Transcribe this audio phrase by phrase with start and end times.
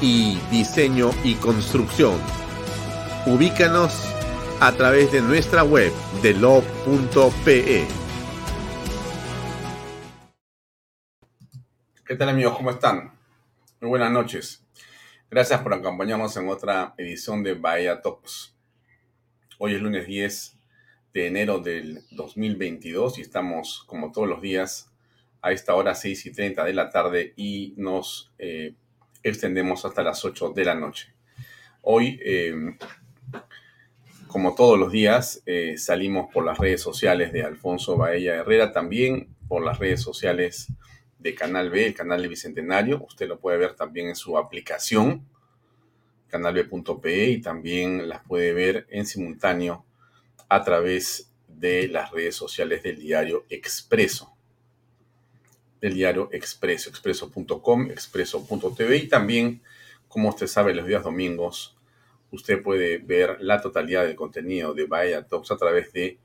[0.00, 2.18] Y diseño y construcción.
[3.26, 4.12] Ubícanos
[4.60, 7.86] a través de nuestra web delo.pe.
[12.06, 12.56] ¿Qué tal amigos?
[12.56, 13.12] ¿Cómo están?
[13.80, 14.64] Muy buenas noches.
[15.30, 18.54] Gracias por acompañarnos en otra edición de Bahía Talks.
[19.58, 20.58] Hoy es lunes 10
[21.12, 24.90] de enero del 2022 y estamos como todos los días
[25.40, 28.74] a esta hora 6 y 30 de la tarde y nos eh,
[29.24, 31.12] extendemos hasta las 8 de la noche.
[31.82, 32.54] Hoy, eh,
[34.28, 39.34] como todos los días, eh, salimos por las redes sociales de Alfonso Baella Herrera, también
[39.48, 40.68] por las redes sociales
[41.18, 43.02] de Canal B, el canal de Bicentenario.
[43.02, 45.26] Usted lo puede ver también en su aplicación,
[46.28, 49.86] canalb.pe, y también las puede ver en simultáneo
[50.48, 54.33] a través de las redes sociales del diario Expreso.
[55.84, 59.60] Del diario Expreso, expreso.com, expreso.tv y también,
[60.08, 61.76] como usted sabe, los días domingos,
[62.30, 66.18] usted puede ver la totalidad del contenido de Bahía Talks a través de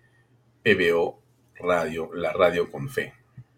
[0.64, 1.22] PBO
[1.56, 3.14] Radio, la radio con fe.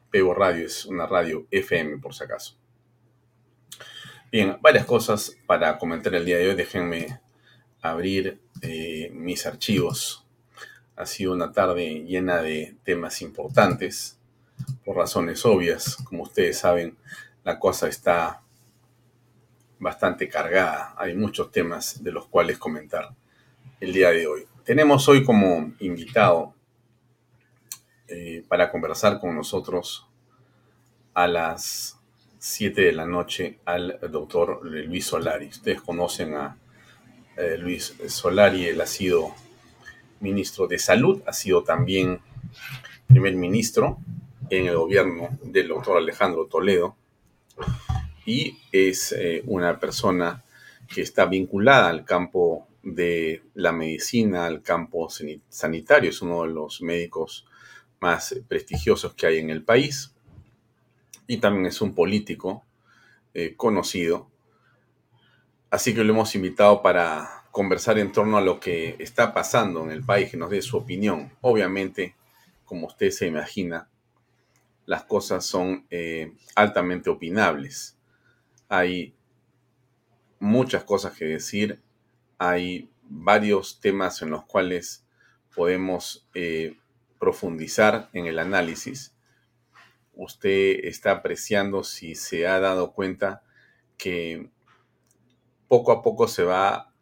[0.09, 2.57] Pebo Radio es una radio FM por si acaso.
[4.31, 6.55] Bien, varias cosas para comentar el día de hoy.
[6.55, 7.21] Déjenme
[7.79, 10.25] abrir eh, mis archivos.
[10.95, 14.19] Ha sido una tarde llena de temas importantes,
[14.85, 15.97] por razones obvias.
[16.03, 16.97] Como ustedes saben,
[17.43, 18.41] la cosa está
[19.79, 20.93] bastante cargada.
[20.97, 23.09] Hay muchos temas de los cuales comentar
[23.79, 24.47] el día de hoy.
[24.63, 26.53] Tenemos hoy como invitado
[28.07, 30.07] eh, para conversar con nosotros
[31.13, 31.99] a las
[32.37, 35.47] 7 de la noche al doctor Luis Solari.
[35.47, 36.57] Ustedes conocen a
[37.37, 39.33] eh, Luis Solari, él ha sido
[40.19, 42.19] ministro de Salud, ha sido también
[43.07, 43.97] primer ministro
[44.51, 46.97] en el gobierno del doctor Alejandro Toledo
[48.25, 50.43] y es eh, una persona
[50.93, 55.07] que está vinculada al campo de la medicina, al campo
[55.47, 57.45] sanitario, es uno de los médicos
[58.01, 60.13] más prestigiosos que hay en el país
[61.27, 62.65] y también es un político
[63.33, 64.29] eh, conocido.
[65.69, 69.91] Así que lo hemos invitado para conversar en torno a lo que está pasando en
[69.91, 71.31] el país, que nos dé su opinión.
[71.39, 72.15] Obviamente,
[72.65, 73.87] como usted se imagina,
[74.85, 77.97] las cosas son eh, altamente opinables.
[78.67, 79.15] Hay
[80.39, 81.81] muchas cosas que decir,
[82.37, 85.05] hay varios temas en los cuales
[85.55, 86.77] podemos eh,
[87.19, 89.13] profundizar en el análisis
[90.13, 93.43] usted está apreciando si se ha dado cuenta
[93.97, 94.49] que
[95.67, 96.93] poco a poco se va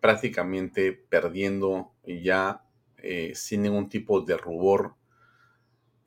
[0.00, 2.64] prácticamente perdiendo ya
[2.98, 4.94] eh, sin ningún tipo de rubor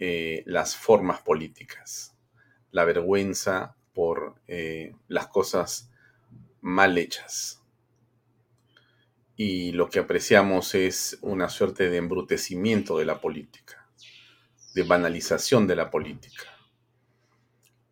[0.03, 2.17] eh, las formas políticas,
[2.71, 5.91] la vergüenza por eh, las cosas
[6.59, 7.61] mal hechas.
[9.35, 13.87] Y lo que apreciamos es una suerte de embrutecimiento de la política
[14.73, 16.45] de banalización de la política,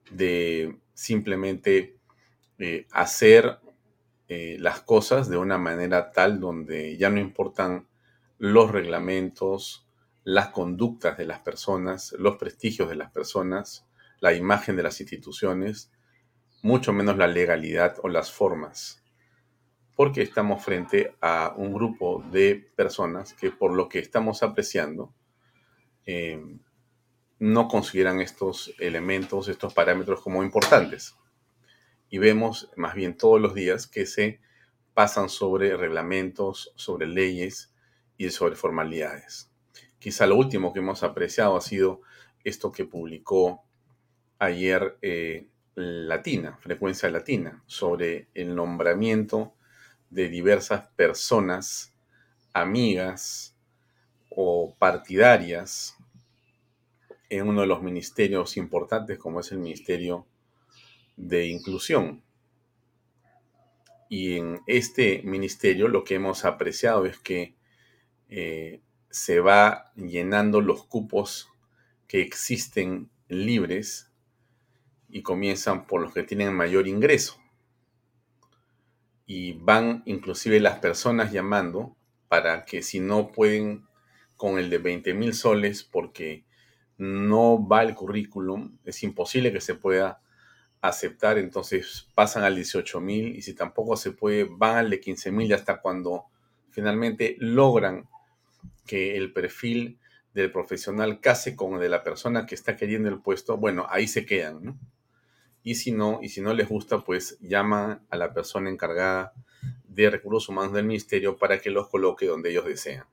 [0.09, 1.97] de simplemente
[2.57, 3.59] eh, hacer
[4.29, 7.87] las cosas de una manera tal donde ya no importan
[8.37, 9.88] los reglamentos,
[10.23, 13.87] las conductas de las personas, los prestigios de las personas,
[14.19, 15.91] la imagen de las instituciones,
[16.61, 19.01] mucho menos la legalidad o las formas.
[19.95, 25.13] porque estamos frente a un grupo de personas que por lo que estamos apreciando,
[26.05, 26.41] eh,
[27.37, 31.15] no consideran estos elementos, estos parámetros como importantes.
[32.09, 34.39] Y vemos más bien todos los días que se
[34.93, 37.73] pasan sobre reglamentos, sobre leyes
[38.17, 39.48] y sobre formalidades.
[39.99, 42.01] Quizá lo último que hemos apreciado ha sido
[42.43, 43.63] esto que publicó
[44.39, 49.53] ayer eh, Latina, Frecuencia Latina, sobre el nombramiento
[50.09, 51.93] de diversas personas,
[52.53, 53.55] amigas
[54.29, 55.97] o partidarias
[57.29, 60.25] en uno de los ministerios importantes como es el Ministerio
[61.15, 62.23] de Inclusión.
[64.09, 67.53] Y en este ministerio lo que hemos apreciado es que
[68.29, 71.49] eh, se va llenando los cupos
[72.07, 74.11] que existen libres
[75.09, 77.39] y comienzan por los que tienen mayor ingreso.
[79.25, 81.95] Y van inclusive las personas llamando
[82.27, 83.87] para que si no pueden
[84.37, 86.45] con el de 20 mil soles porque
[86.97, 90.21] no va el currículum, es imposible que se pueda
[90.81, 95.31] aceptar, entonces pasan al 18 mil y si tampoco se puede, van al de 15
[95.31, 96.25] mil hasta cuando
[96.69, 98.07] finalmente logran
[98.85, 99.99] que el perfil
[100.33, 104.07] del profesional case con el de la persona que está queriendo el puesto, bueno, ahí
[104.07, 104.79] se quedan, ¿no?
[105.63, 109.33] Y si no, y si no les gusta, pues llaman a la persona encargada
[109.87, 113.05] de recursos humanos del ministerio para que los coloque donde ellos desean.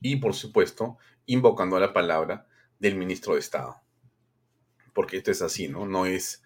[0.00, 2.46] Y por supuesto, invocando la palabra
[2.78, 3.80] del ministro de Estado.
[4.92, 5.86] Porque esto es así, ¿no?
[5.86, 6.42] No es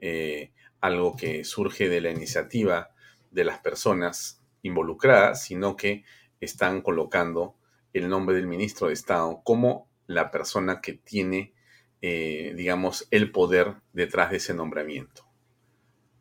[0.00, 2.90] eh, algo que surge de la iniciativa
[3.30, 6.04] de las personas involucradas, sino que
[6.44, 7.56] están colocando
[7.92, 11.54] el nombre del ministro de Estado como la persona que tiene,
[12.02, 15.26] eh, digamos, el poder detrás de ese nombramiento.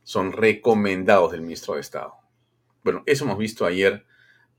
[0.04, 2.16] Son recomendados del ministro de Estado.
[2.84, 4.06] Bueno, eso hemos visto ayer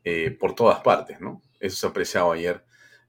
[0.04, 1.42] eh, por todas partes, ¿no?
[1.60, 2.64] Eso se ha apreciado ayer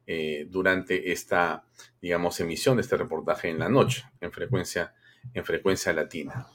[0.07, 1.65] eh, durante esta,
[2.01, 4.93] digamos, emisión de este reportaje en la noche, en frecuencia,
[5.33, 6.47] en frecuencia latina.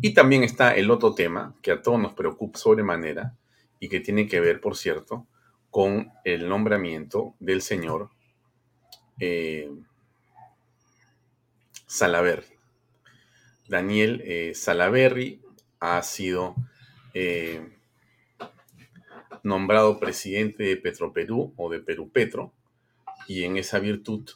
[0.00, 3.34] Y también está el otro tema que a todos nos preocupa sobremanera
[3.82, 5.26] y que tiene que ver, por cierto,
[5.68, 8.10] con el nombramiento del señor
[9.18, 9.68] eh,
[11.86, 12.46] Salaverry.
[13.66, 15.42] Daniel eh, Salaverry
[15.80, 16.54] ha sido
[19.42, 22.52] nombrado presidente de Petroperú o de Perú Petro,
[23.26, 24.30] y en esa virtud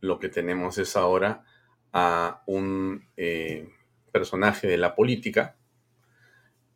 [0.00, 1.44] lo que tenemos es ahora
[1.92, 3.68] a un eh,
[4.12, 5.56] personaje de la política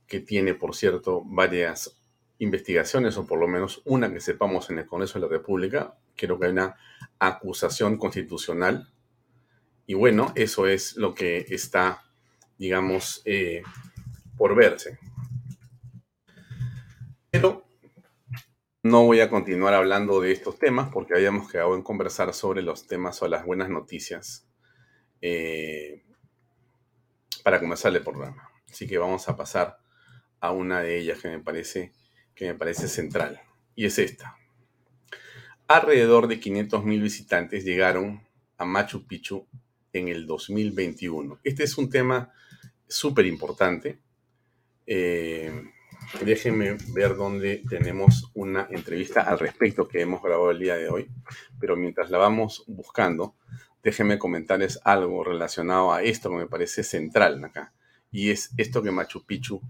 [0.09, 1.98] que tiene, por cierto, varias
[2.39, 5.95] investigaciones, o por lo menos una que sepamos en el Congreso de la República.
[6.17, 6.77] Creo que hay una
[7.19, 8.93] acusación constitucional.
[9.87, 12.05] Y bueno, eso es lo que está,
[12.59, 13.63] digamos, eh,
[14.37, 14.99] por verse.
[17.31, 17.69] Pero
[18.83, 22.87] no voy a continuar hablando de estos temas porque habíamos quedado en conversar sobre los
[22.87, 24.49] temas o las buenas noticias
[25.21, 26.05] eh,
[27.43, 28.51] para comenzar el programa.
[28.71, 29.79] Así que vamos a pasar
[30.41, 31.93] a una de ellas que me parece,
[32.39, 33.41] que me parece central.
[33.75, 34.37] Y es esta.
[35.67, 38.23] Alrededor de 500.000 visitantes llegaron
[38.57, 39.47] a Machu Picchu
[39.93, 41.41] en el 2021.
[41.43, 42.33] Este es un tema
[42.87, 43.99] súper importante.
[44.87, 45.53] Eh,
[46.25, 51.09] Déjenme ver dónde tenemos una entrevista al respecto que hemos grabado el día de hoy.
[51.61, 53.37] Pero mientras la vamos buscando,
[53.83, 57.75] déjenme comentarles algo relacionado a esto que me parece central acá.
[58.11, 59.61] Y es esto que Machu Picchu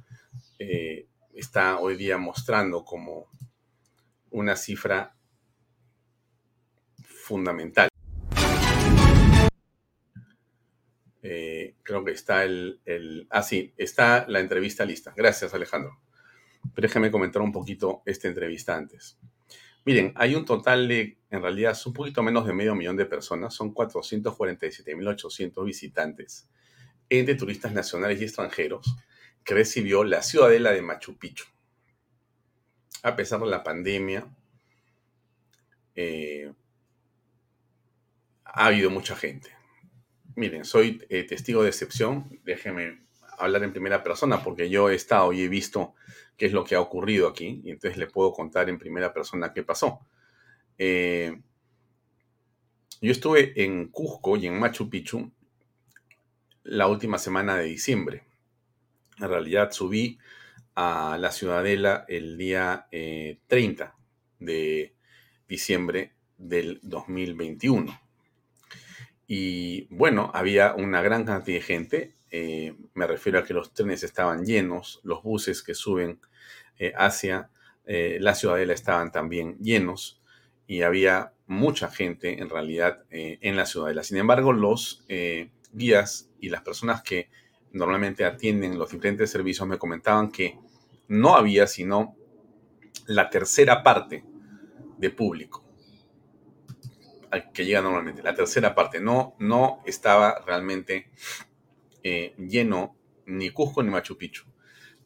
[0.59, 1.07] eh,
[1.38, 3.30] está hoy día mostrando como
[4.30, 5.14] una cifra
[7.04, 7.88] fundamental.
[11.23, 13.28] Eh, creo que está el, el...
[13.30, 15.14] Ah, sí, está la entrevista lista.
[15.16, 16.00] Gracias, Alejandro.
[16.75, 19.16] Pero déjeme comentar un poquito esta entrevista antes.
[19.85, 23.54] Miren, hay un total de, en realidad, un poquito menos de medio millón de personas,
[23.54, 26.50] son 447.800 visitantes,
[27.09, 28.97] entre turistas nacionales y extranjeros,
[29.49, 31.47] que recibió la ciudadela de Machu Picchu.
[33.02, 34.28] A pesar de la pandemia,
[35.95, 36.52] eh,
[38.45, 39.49] ha habido mucha gente.
[40.37, 43.07] Miren, soy eh, testigo de excepción, déjenme
[43.38, 45.95] hablar en primera persona porque yo he estado y he visto
[46.37, 49.55] qué es lo que ha ocurrido aquí y entonces le puedo contar en primera persona
[49.55, 50.00] qué pasó.
[50.76, 51.40] Eh,
[53.00, 55.33] yo estuve en Cusco y en Machu Picchu
[56.64, 58.28] la última semana de diciembre.
[59.21, 60.19] En realidad subí
[60.75, 63.91] a la ciudadela el día 30 eh,
[64.39, 64.95] de
[65.49, 68.01] diciembre del 2021.
[69.27, 74.03] Y bueno, había una gran cantidad de gente eh, me refiero a que los trenes
[74.03, 76.21] estaban llenos, los buses que suben
[76.79, 77.51] eh, hacia
[77.87, 80.21] la ciudadela estaban también llenos
[80.67, 84.03] y había mucha gente en realidad en la ciudadela.
[84.03, 85.07] Sin embargo, los
[85.73, 87.31] guías y las personas que
[87.73, 90.59] normalmente atienden los diferentes servicios me comentaban que
[91.09, 92.17] no había sino
[93.07, 94.25] la tercera parte
[94.99, 95.69] de público
[97.53, 98.23] que llega normalmente.
[98.23, 101.11] La tercera parte no, no estaba realmente
[102.03, 102.97] eh, lleno
[103.27, 104.45] ni Cusco ni Machu Picchu.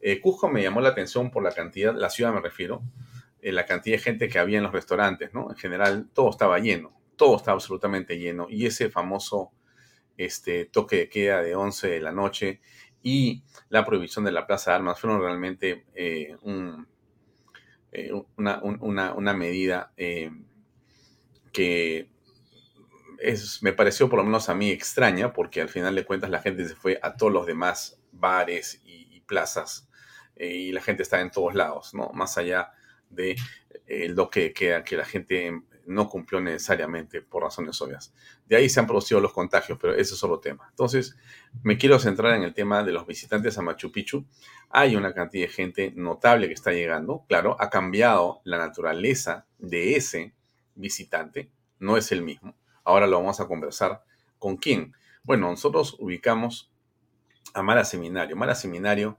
[0.01, 2.81] Eh, Cusco me llamó la atención por la cantidad, la ciudad me refiero,
[3.41, 5.49] eh, la cantidad de gente que había en los restaurantes, ¿no?
[5.49, 8.47] En general todo estaba lleno, todo estaba absolutamente lleno.
[8.49, 9.51] Y ese famoso
[10.17, 12.61] este, toque de queda de 11 de la noche
[13.01, 15.85] y la prohibición de la Plaza de Armas fueron realmente
[16.43, 16.87] una,
[18.63, 19.91] una, medida
[21.51, 22.09] que
[23.61, 26.67] me pareció por lo menos a mí extraña, porque al final de cuentas la gente
[26.67, 29.87] se fue a todos los demás bares y, plazas
[30.35, 32.09] eh, y la gente está en todos lados, ¿no?
[32.09, 32.73] Más allá
[33.09, 33.37] de eh,
[33.87, 38.13] el toque que, que la gente no cumplió necesariamente por razones obvias.
[38.45, 40.67] De ahí se han producido los contagios, pero ese es otro tema.
[40.69, 41.15] Entonces,
[41.63, 44.25] me quiero centrar en el tema de los visitantes a Machu Picchu.
[44.69, 47.25] Hay una cantidad de gente notable que está llegando.
[47.27, 50.33] Claro, ha cambiado la naturaleza de ese
[50.75, 52.55] visitante, no es el mismo.
[52.83, 54.03] Ahora lo vamos a conversar.
[54.39, 54.93] ¿Con quién?
[55.23, 56.71] Bueno, nosotros ubicamos
[57.53, 58.35] a Mara Seminario.
[58.35, 59.17] Mara Seminario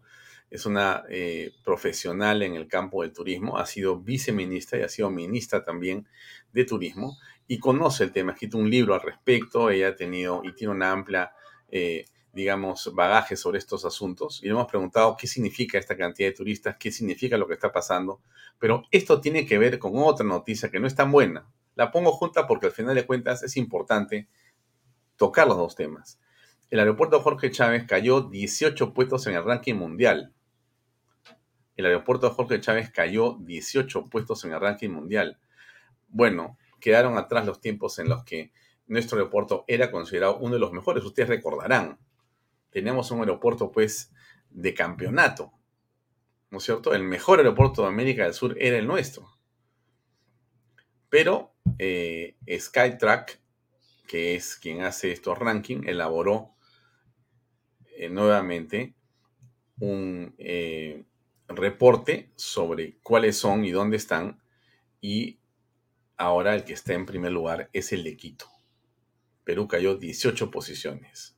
[0.51, 5.11] es una eh, profesional en el campo del turismo, ha sido viceministra y ha sido
[5.11, 6.07] ministra también
[6.53, 10.43] de turismo y conoce el tema, ha escrito un libro al respecto, ella ha tenido
[10.45, 11.33] y tiene una amplia,
[11.71, 16.35] eh, digamos, bagaje sobre estos asuntos y le hemos preguntado qué significa esta cantidad de
[16.35, 18.21] turistas, qué significa lo que está pasando,
[18.59, 22.13] pero esto tiene que ver con otra noticia que no es tan buena, la pongo
[22.13, 24.29] junta porque al final de cuentas es importante
[25.17, 26.19] tocar los dos temas.
[26.75, 30.35] El aeropuerto Jorge Chávez cayó 18 puestos en el ranking mundial.
[31.77, 35.39] El aeropuerto Jorge Chávez cayó 18 puestos en el ranking mundial.
[36.09, 38.51] Bueno, quedaron atrás los tiempos en los que
[38.89, 41.05] nuestro aeropuerto era considerado uno de los mejores.
[41.05, 42.01] Ustedes recordarán,
[42.71, 44.13] teníamos un aeropuerto pues
[44.51, 45.53] de campeonato,
[46.51, 46.93] ¿no es cierto?
[46.93, 49.29] El mejor aeropuerto de América del Sur era el nuestro.
[51.09, 53.41] Pero eh, Skytrack,
[54.09, 56.54] que es quien hace estos rankings, elaboró
[57.97, 58.95] eh, nuevamente
[59.81, 61.05] un eh,
[61.49, 64.41] reporte sobre cuáles son y dónde están.
[65.01, 65.39] Y
[66.17, 68.47] ahora el que está en primer lugar es el de Quito.
[69.45, 71.37] Perú cayó 18 posiciones.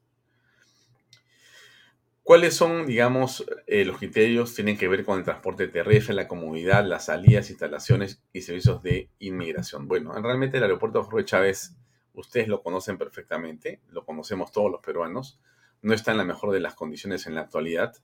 [2.27, 4.53] ¿Cuáles son, digamos, eh, los criterios?
[4.53, 9.11] Tienen que ver con el transporte terrestre, la comodidad, las salidas, instalaciones y servicios de
[9.21, 9.87] inmigración.
[9.87, 11.77] Bueno, realmente el aeropuerto Jorge Chávez,
[12.15, 15.41] ustedes lo conocen perfectamente, lo conocemos todos los peruanos,
[15.83, 17.95] no está en la mejor de las condiciones en la actualidad,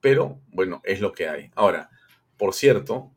[0.00, 1.50] pero bueno, es lo que hay.
[1.54, 1.90] Ahora,
[2.36, 3.12] por cierto,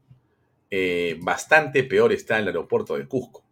[0.69, 3.43] eh, bastante peor está el aeropuerto de Cusco.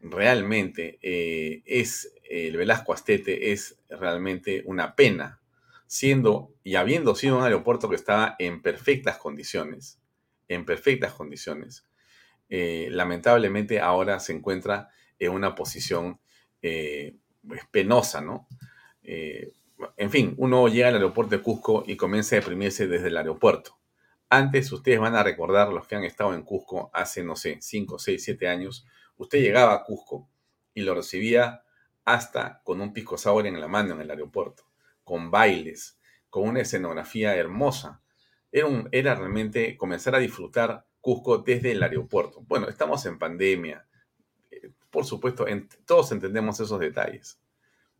[0.00, 5.40] Realmente eh, es el Velasco Astete es realmente una pena,
[5.86, 10.00] siendo y habiendo sido un aeropuerto que estaba en perfectas condiciones,
[10.48, 11.86] en perfectas condiciones,
[12.48, 16.18] eh, lamentablemente ahora se encuentra en una posición
[16.60, 18.48] pues, penosa, ¿no?
[19.04, 19.52] Eh,
[19.96, 23.78] en fin, uno llega al aeropuerto de Cusco y comienza a deprimirse desde el aeropuerto.
[24.30, 27.98] Antes, ustedes van a recordar, los que han estado en Cusco hace, no sé, 5,
[27.98, 30.28] 6, 7 años, usted llegaba a Cusco
[30.74, 31.62] y lo recibía
[32.04, 34.64] hasta con un pisco sour en la mano en el aeropuerto,
[35.04, 35.98] con bailes,
[36.30, 38.02] con una escenografía hermosa.
[38.50, 42.42] Era, realmente comenzar a disfrutar Cusco desde el aeropuerto.
[42.46, 43.86] Bueno, estamos en pandemia,
[44.50, 45.46] eh, por supuesto,
[45.84, 47.38] todos entendemos esos detalles,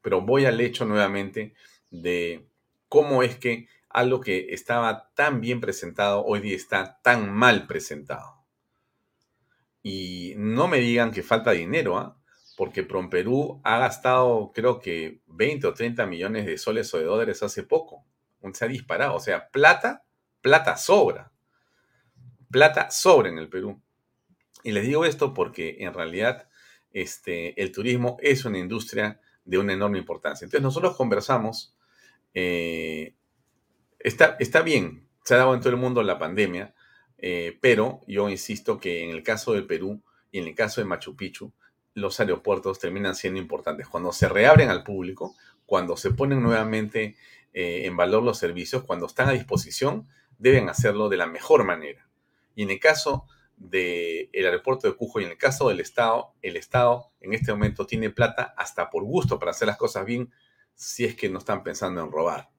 [0.04, 1.54] pero voy al hecho nuevamente
[1.90, 2.46] de
[2.90, 8.44] cómo es que algo que estaba tan bien presentado hoy día está tan mal presentado.
[9.82, 12.18] Y no me digan que falta dinero, ¿ah?
[12.54, 17.42] porque Promperú ha gastado creo que 20 o 30 millones de soles o de dólares
[17.42, 18.04] hace poco.
[18.52, 19.14] Se ha disparado.
[19.14, 20.04] O sea, plata,
[20.42, 21.32] plata sobra.
[22.50, 23.80] Plata sobra en el Perú.
[24.62, 26.46] Y les digo esto porque en realidad
[26.90, 30.44] este, el turismo es una industria de una enorme importancia.
[30.44, 31.74] Entonces nosotros conversamos,
[32.34, 33.14] eh,
[33.98, 36.74] está, está bien, se ha dado en todo el mundo la pandemia,
[37.18, 40.86] eh, pero yo insisto que en el caso del Perú y en el caso de
[40.86, 41.52] Machu Picchu,
[41.94, 43.88] los aeropuertos terminan siendo importantes.
[43.88, 45.34] Cuando se reabren al público,
[45.64, 47.16] cuando se ponen nuevamente
[47.52, 50.08] eh, en valor los servicios, cuando están a disposición,
[50.38, 52.06] deben hacerlo de la mejor manera.
[52.56, 56.56] Y en el caso del aeropuerto de Cujo y en el caso del Estado, el
[56.56, 60.32] Estado en este momento tiene plata hasta por gusto para hacer las cosas bien,
[60.74, 62.50] si es que no están pensando en robar.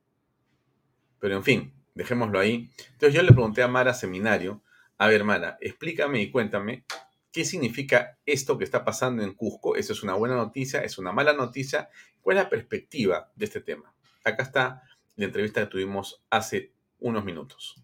[1.20, 2.70] Pero en fin, dejémoslo ahí.
[2.92, 4.64] Entonces yo le pregunté a Mara Seminario,
[4.98, 6.86] a ver Mara, explícame y cuéntame
[7.32, 9.76] qué significa esto que está pasando en Cusco.
[9.76, 10.84] ¿Eso es una buena noticia?
[10.84, 11.90] ¿Es una mala noticia?
[12.22, 13.94] ¿Cuál es la perspectiva de este tema?
[14.24, 14.84] Acá está
[15.16, 17.76] la entrevista que tuvimos hace unos minutos.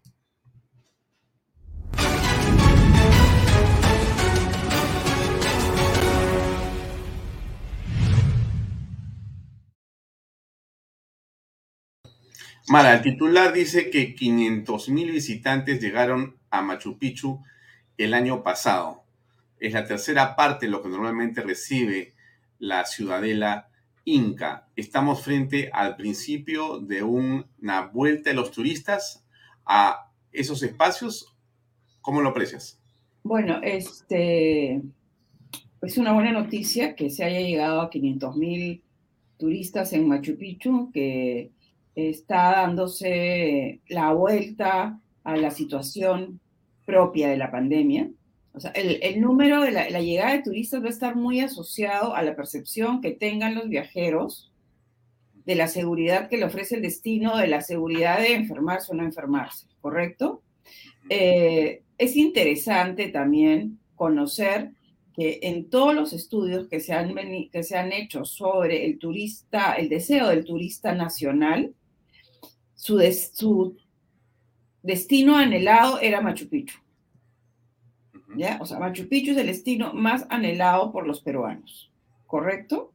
[12.68, 17.42] Mara, el titular dice que 500.000 visitantes llegaron a Machu Picchu
[17.98, 19.02] el año pasado.
[19.58, 22.14] Es la tercera parte de lo que normalmente recibe
[22.58, 23.68] la ciudadela
[24.04, 24.68] inca.
[24.76, 29.24] Estamos frente al principio de una vuelta de los turistas
[29.66, 31.34] a esos espacios.
[32.00, 32.80] ¿Cómo lo aprecias?
[33.24, 34.82] Bueno, este
[35.82, 38.82] es una buena noticia que se haya llegado a 500.000
[39.36, 41.50] turistas en Machu Picchu, que
[41.94, 46.40] está dándose la vuelta a la situación
[46.84, 48.10] propia de la pandemia.
[48.54, 52.22] O sea, el, número de la, llegada de turistas va a estar muy asociado a
[52.22, 54.52] la percepción que tengan los viajeros
[55.46, 59.04] de la seguridad que le ofrece el destino, de la seguridad de enfermarse o no
[59.04, 60.42] enfermarse, ¿correcto?
[61.08, 64.70] Eh, es interesante también conocer
[65.14, 67.14] que en todos los estudios que se, han,
[67.50, 71.74] que se han hecho sobre el turista, el deseo del turista nacional,
[72.82, 73.76] su,
[74.82, 76.78] destino anhelado era Machu Picchu.
[78.36, 78.58] ¿Ya?
[78.60, 81.92] O sea, Machu Picchu es el destino más anhelado por los peruanos,
[82.26, 82.92] ¿correcto?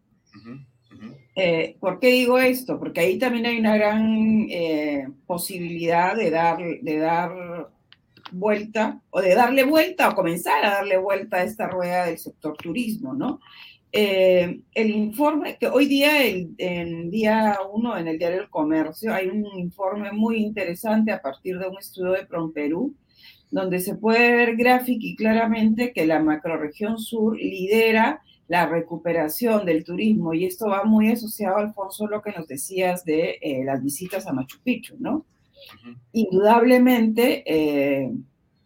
[1.36, 2.80] Eh, ¿Por qué digo esto?
[2.80, 7.70] Porque ahí también hay una gran eh, posibilidad de dar, de dar
[8.32, 12.58] vuelta, o de darle vuelta, o comenzar a darle vuelta a esta rueda del sector
[12.58, 13.40] turismo, ¿no?
[13.92, 19.28] Eh, el informe, que hoy día, el, día uno en el diario El Comercio, hay
[19.28, 22.94] un informe muy interesante a partir de un estudio de Perú
[23.50, 29.84] donde se puede ver gráfica y claramente que la macroregión sur lidera la recuperación del
[29.84, 34.26] turismo, y esto va muy asociado, Alfonso, lo que nos decías de eh, las visitas
[34.26, 35.26] a Machu Picchu, ¿no?
[36.14, 38.10] Indudablemente, eh,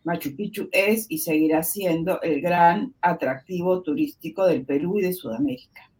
[0.03, 5.91] Machu Picchu es y seguirá siendo el gran atractivo turístico del Perú y de Sudamérica.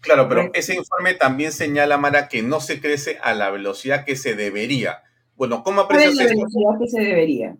[0.00, 4.16] Claro, pero ese informe también señala, Mara, que no se crece a la velocidad que
[4.16, 5.02] se debería.
[5.36, 7.56] Bueno, ¿cómo aprecias ¿Cuál es la velocidad que se debería?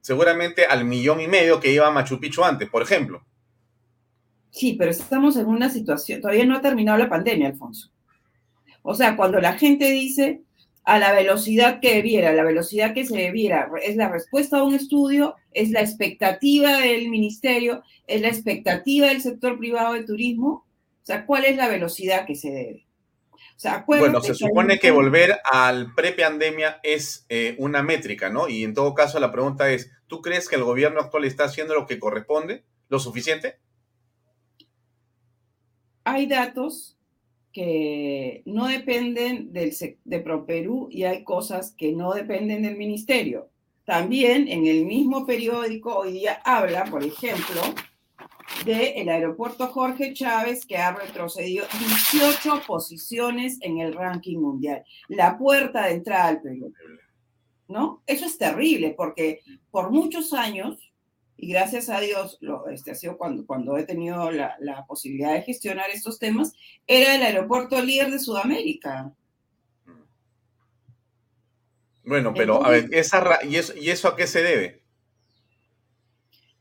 [0.00, 3.24] Seguramente al millón y medio que iba Machu Picchu antes, por ejemplo.
[4.50, 7.90] Sí, pero estamos en una situación, todavía no ha terminado la pandemia, Alfonso.
[8.82, 10.42] O sea, cuando la gente dice,
[10.84, 13.70] a la velocidad que debiera, la velocidad que se debiera.
[13.82, 19.22] Es la respuesta a un estudio, es la expectativa del ministerio, es la expectativa del
[19.22, 20.66] sector privado de turismo.
[21.02, 22.86] O sea, ¿cuál es la velocidad que se debe?
[23.56, 28.48] O sea, bueno, se supone que volver al pre-pandemia es eh, una métrica, ¿no?
[28.48, 31.74] Y en todo caso la pregunta es, ¿tú crees que el gobierno actual está haciendo
[31.74, 32.64] lo que corresponde?
[32.88, 33.58] ¿Lo suficiente?
[36.02, 36.93] Hay datos
[37.54, 39.72] que no dependen del,
[40.04, 43.48] de ProPerú y hay cosas que no dependen del ministerio.
[43.86, 47.62] También en el mismo periódico hoy día habla, por ejemplo,
[48.64, 51.64] del aeropuerto Jorge Chávez que ha retrocedido
[52.10, 54.84] 18 posiciones en el ranking mundial.
[55.06, 56.72] La puerta de entrada al Perú.
[57.68, 58.02] ¿No?
[58.06, 59.40] Eso es terrible porque
[59.70, 60.83] por muchos años
[61.36, 65.32] y gracias a Dios, lo, este ha sido cuando, cuando he tenido la, la, posibilidad
[65.32, 66.52] de gestionar estos temas,
[66.86, 69.12] era el aeropuerto líder de Sudamérica.
[72.04, 74.82] Bueno, pero a ver, esa, ¿y, eso, ¿y eso a qué se debe?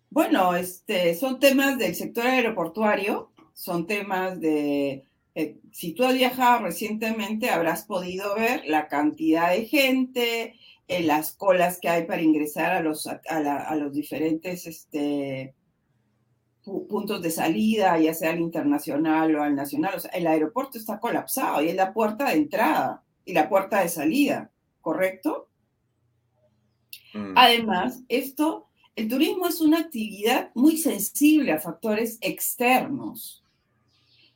[0.09, 5.05] Bueno, este, son temas del sector aeroportuario, son temas de,
[5.35, 10.55] eh, si tú has viajado recientemente, habrás podido ver la cantidad de gente,
[10.87, 15.55] en las colas que hay para ingresar a los, a, los diferentes este,
[16.63, 19.95] puntos de salida, ya sea al internacional o al nacional.
[19.95, 23.81] O sea, el aeropuerto está colapsado y es la puerta de entrada y la puerta
[23.81, 25.49] de salida, ¿correcto?
[27.13, 27.33] Mm.
[27.35, 33.43] Además, esto, el turismo es una actividad muy sensible a factores externos.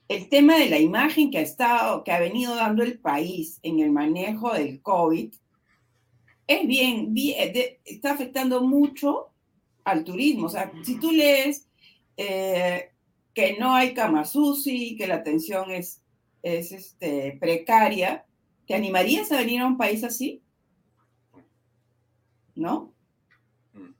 [0.07, 3.79] El tema de la imagen que ha estado, que ha venido dando el país en
[3.79, 5.33] el manejo del COVID
[6.47, 9.27] es bien, eh, está afectando mucho
[9.83, 10.47] al turismo.
[10.47, 11.67] O sea, si tú lees
[12.15, 12.91] eh,
[13.33, 16.01] que no hay camas UCI, que la atención es,
[16.41, 18.25] es este, precaria,
[18.65, 20.41] ¿te animarías a venir a un país así?
[22.55, 22.93] ¿No?
[23.73, 23.91] Mm.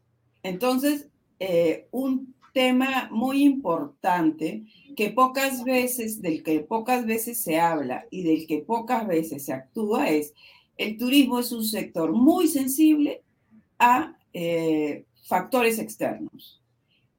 [0.43, 4.63] Entonces, eh, un tema muy importante
[4.95, 9.53] que pocas veces, del que pocas veces se habla y del que pocas veces se
[9.53, 10.33] actúa es,
[10.77, 13.23] el turismo es un sector muy sensible
[13.79, 16.61] a eh, factores externos.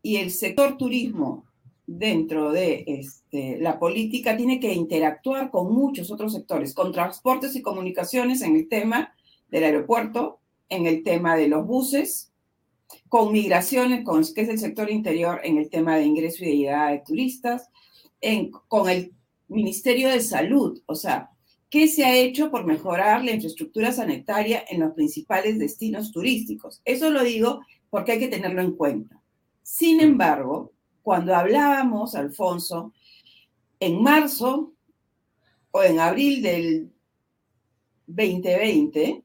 [0.02, 1.44] Y el sector turismo
[1.86, 7.62] dentro de este, la política tiene que interactuar con muchos otros sectores, con transportes y
[7.62, 9.12] comunicaciones en el tema
[9.48, 12.32] del aeropuerto, en el tema de los buses,
[13.08, 16.56] con migraciones, con, que es el sector interior en el tema de ingreso y de
[16.56, 17.68] llegada de turistas,
[18.20, 19.14] en, con el
[19.48, 21.30] Ministerio de Salud, o sea,
[21.70, 26.80] ¿qué se ha hecho por mejorar la infraestructura sanitaria en los principales destinos turísticos?
[26.84, 29.22] Eso lo digo porque hay que tenerlo en cuenta.
[29.62, 32.92] Sin embargo, cuando hablábamos, Alfonso,
[33.80, 34.72] en marzo
[35.70, 36.92] o en abril del
[38.06, 39.22] 2020,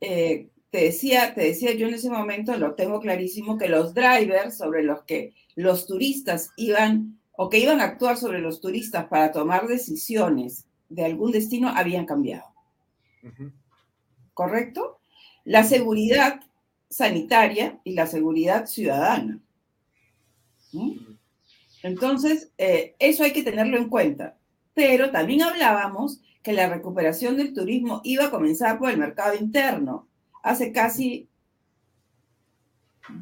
[0.00, 4.56] eh, te, decía, te decía yo en ese momento, lo tengo clarísimo, que los drivers
[4.56, 9.32] sobre los que los turistas iban o que iban a actuar sobre los turistas para
[9.32, 12.44] tomar decisiones de algún destino habían cambiado.
[14.34, 14.98] ¿Correcto?
[15.44, 16.40] La seguridad
[16.88, 19.40] sanitaria y la seguridad ciudadana.
[21.82, 24.38] Entonces, eh, eso hay que tenerlo en cuenta.
[24.74, 30.08] Pero también hablábamos que la recuperación del turismo iba a comenzar por el mercado interno.
[30.42, 31.28] Hace casi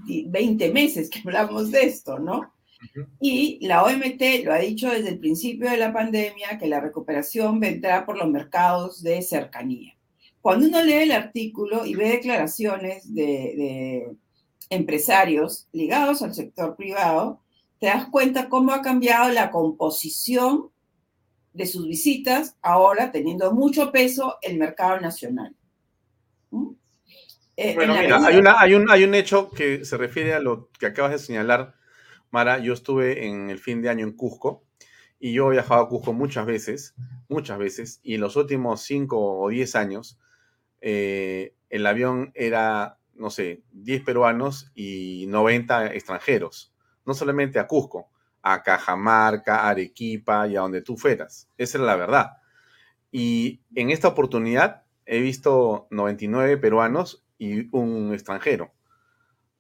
[0.07, 2.53] 20 meses que hablamos de esto, ¿no?
[3.21, 7.61] Y la OMT lo ha dicho desde el principio de la pandemia que la recuperación
[7.61, 9.97] vendrá por los mercados de cercanía.
[10.41, 14.11] Cuando uno lee el artículo y ve declaraciones de
[14.71, 17.41] empresarios ligados al sector privado,
[17.81, 20.71] te das cuenta cómo ha cambiado la composición
[21.53, 25.57] de sus visitas, ahora teniendo mucho peso el mercado nacional.
[26.51, 26.69] ¿Mm?
[27.57, 30.71] Eh, bueno, mira, hay, una, hay, un, hay un hecho que se refiere a lo
[30.79, 31.75] que acabas de señalar,
[32.31, 32.59] Mara.
[32.59, 34.65] Yo estuve en el fin de año en Cusco
[35.19, 36.95] y yo he viajado a Cusco muchas veces,
[37.29, 40.19] muchas veces, y en los últimos cinco o diez años
[40.81, 46.73] eh, el avión era no sé, 10 peruanos y 90 extranjeros.
[47.05, 48.09] No solamente a Cusco,
[48.43, 51.49] a Cajamarca, Arequipa y a donde tú fueras.
[51.59, 52.39] Esa es la verdad.
[53.13, 58.73] Y en esta oportunidad he visto 99 peruanos y un extranjero.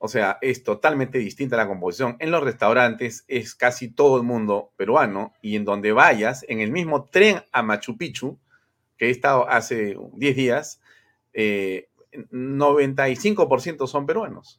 [0.02, 2.16] O sea, es totalmente distinta la composición.
[2.20, 6.72] En los restaurantes es casi todo el mundo peruano y en donde vayas, en el
[6.72, 8.38] mismo tren a Machu Picchu,
[8.96, 10.80] que he estado hace 10 días,
[11.34, 14.58] eh, 95% son peruanos.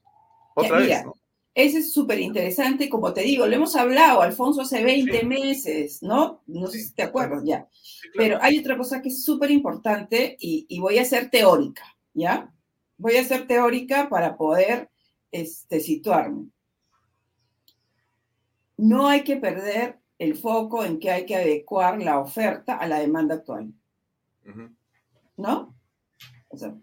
[0.53, 1.15] Otra vez, ¿no?
[1.55, 6.43] Ese es súper interesante, como te digo, lo hemos hablado, Alfonso, hace 20 meses, ¿no?
[6.45, 7.67] No sé si te acuerdas ya.
[8.15, 12.53] Pero hay otra cosa que es súper importante y, voy a ser teórica, ¿ya?
[12.97, 14.90] Voy a ser teórica para poder
[15.31, 16.47] este, situarme.
[18.77, 22.99] No hay que perder el foco en que hay que adecuar la oferta a la
[22.99, 23.73] demanda actual.
[25.37, 25.75] ¿No?
[26.49, 26.75] O sea,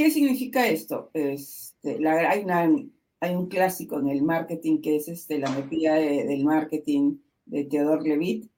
[0.00, 1.10] ¿Qué significa esto?
[1.12, 7.64] Este, hay, un clásico en el marketing que es este, la metida del marketing de
[7.64, 8.50] Theodore Levitt,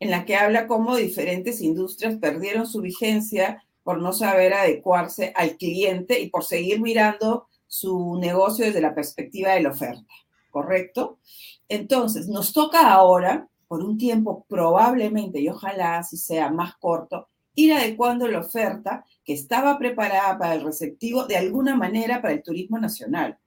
[0.00, 5.56] en la que habla cómo diferentes industrias perdieron su vigencia por no saber adecuarse al
[5.56, 10.12] cliente y por seguir mirando su negocio desde la perspectiva de la oferta,
[10.50, 11.20] ¿correcto?
[11.68, 17.72] Entonces, nos toca ahora, por un tiempo probablemente, y ojalá así sea más corto, ir
[17.72, 22.76] adecuando la oferta que estaba preparada para el receptivo de alguna manera para el turismo
[22.76, 23.38] nacional.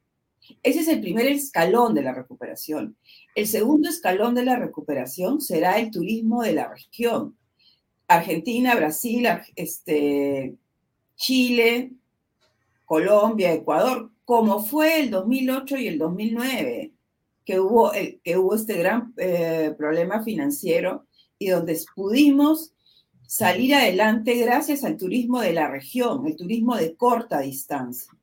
[0.62, 2.96] Ese es el primer escalón de la recuperación.
[3.36, 7.38] El segundo escalón de la recuperación será el turismo de la región.
[8.08, 10.56] Argentina, Brasil, este,
[11.18, 11.92] Chile,
[12.86, 16.94] Colombia, Ecuador, como fue el 2008 y el 2009,
[17.46, 17.92] que hubo,
[18.24, 21.06] que hubo este gran eh, problema financiero
[21.38, 22.74] y donde pudimos
[23.28, 28.14] salir adelante gracias al turismo de la región, el turismo de corta distancia.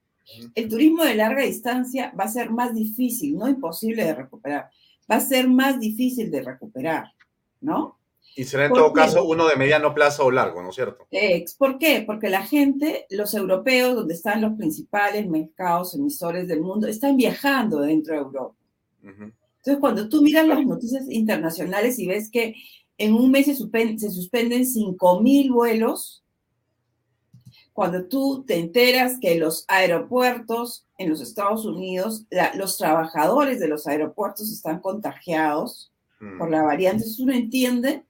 [0.54, 4.70] El turismo de larga distancia va a ser más difícil, no imposible de recuperar,
[5.10, 7.12] va a ser más difícil de recuperar,
[7.60, 7.98] ¿no?
[8.36, 11.06] Y será en todo caso uno de mediano plazo o largo, ¿no es cierto?
[11.58, 12.02] ¿Por qué?
[12.06, 17.80] Porque la gente, los europeos, donde están los principales mercados emisores del mundo, están viajando
[17.80, 18.54] dentro de Europa.
[19.02, 22.54] Entonces, cuando tú miras las noticias internacionales y ves que
[23.00, 26.22] en un mes se, suspenden 5.000 vuelos.
[27.72, 33.86] Cuando tú te enteras que los aeropuertos en los Estados Unidos, los trabajadores de los
[33.86, 35.90] aeropuertos están contagiados
[36.38, 36.52] por mm.
[36.52, 38.04] la variante, uno entiende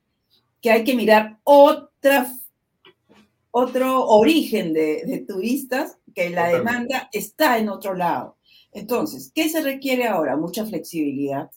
[0.60, 2.32] que hay que mirar otra,
[3.50, 8.36] otro origen de, turistas, que la demanda está en otro lado.
[8.72, 10.36] Entonces, ¿qué se requiere ahora?
[10.36, 11.50] Mucha flexibilidad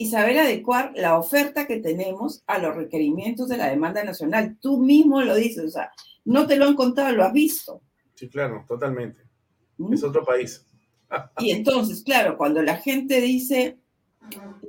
[0.00, 4.56] y saber adecuar la oferta que tenemos a los requerimientos de la demanda nacional.
[4.58, 5.92] Tú mismo lo dices, o sea,
[6.24, 7.82] no te lo han contado, lo has visto.
[8.14, 9.20] Sí, claro, totalmente.
[9.76, 9.92] ¿Mm?
[9.92, 10.66] Es otro país.
[11.38, 13.79] y entonces, claro, cuando la gente dice,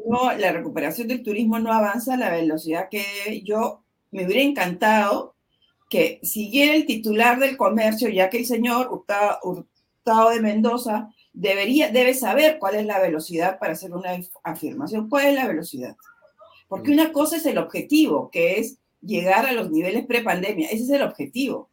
[0.07, 5.35] no, la recuperación del turismo no avanza a la velocidad que yo me hubiera encantado
[5.89, 12.13] que siguiera el titular del comercio, ya que el señor Hurtado, de Mendoza debería, debe
[12.13, 14.11] saber cuál es la velocidad para hacer una
[14.43, 15.09] afirmación.
[15.09, 15.95] ¿Cuál es la velocidad?
[16.69, 16.93] Porque mm.
[16.93, 20.69] una cosa es el objetivo, que es llegar a los niveles prepandemia.
[20.69, 21.69] Ese es el objetivo.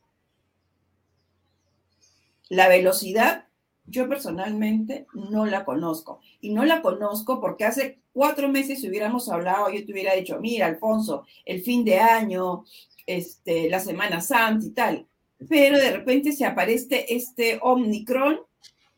[2.48, 3.46] La velocidad,
[3.88, 6.20] yo personalmente no la conozco.
[6.40, 10.38] Y no la conozco porque hace cuatro meses si hubiéramos hablado, yo te hubiera dicho,
[10.40, 12.64] mira, Alfonso, el fin de año,
[13.06, 15.06] este, la Semana Santa y tal.
[15.48, 18.40] Pero de repente se aparece este Omicron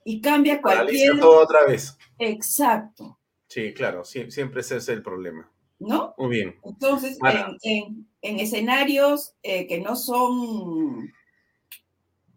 [0.05, 1.21] y cambia cualquier...
[1.21, 1.97] todo otra vez.
[2.19, 3.19] Exacto.
[3.47, 5.51] Sí, claro, siempre ese es el problema.
[5.79, 6.15] ¿No?
[6.19, 6.57] Muy bien.
[6.63, 7.19] Entonces,
[7.63, 11.11] en, escenarios eh, que no son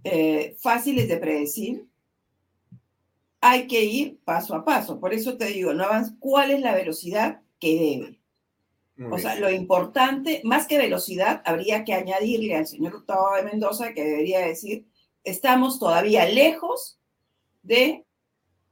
[0.03, 1.85] eh, fáciles de predecir,
[3.45, 5.01] hay que ir paso a paso.
[5.01, 5.85] Por eso te digo, no
[6.17, 7.75] cuál es la velocidad que
[8.95, 9.11] debe.
[9.11, 13.93] o sea, lo importante, más que velocidad, habría que añadirle al señor Gustavo de Mendoza
[13.93, 14.87] que debería decir,
[15.25, 17.01] estamos todavía lejos
[17.63, 18.05] de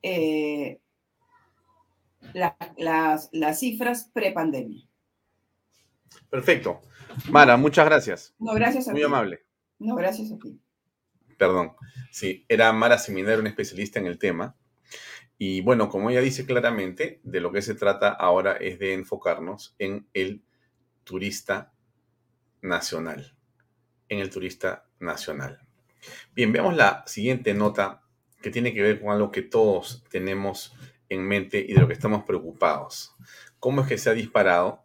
[0.03, 0.79] eh,
[2.33, 4.87] las, las cifras prepandemia.
[6.29, 6.79] Perfecto.
[7.29, 8.33] Mara, muchas gracias.
[8.39, 9.43] No, gracias a Muy amable.
[9.79, 10.57] No, gracias a ti.
[11.37, 11.73] Perdón.
[12.09, 14.55] Sí, era Mara Seminero, un especialista en el tema.
[15.43, 19.75] Y bueno, como ella dice claramente, de lo que se trata ahora es de enfocarnos
[19.79, 20.43] en el
[21.03, 21.73] turista
[22.61, 23.35] nacional.
[24.07, 25.65] En el turista nacional.
[26.35, 28.03] Bien, veamos la siguiente nota
[28.39, 30.75] que tiene que ver con algo que todos tenemos
[31.09, 33.15] en mente y de lo que estamos preocupados.
[33.57, 34.83] ¿Cómo es que se ha disparado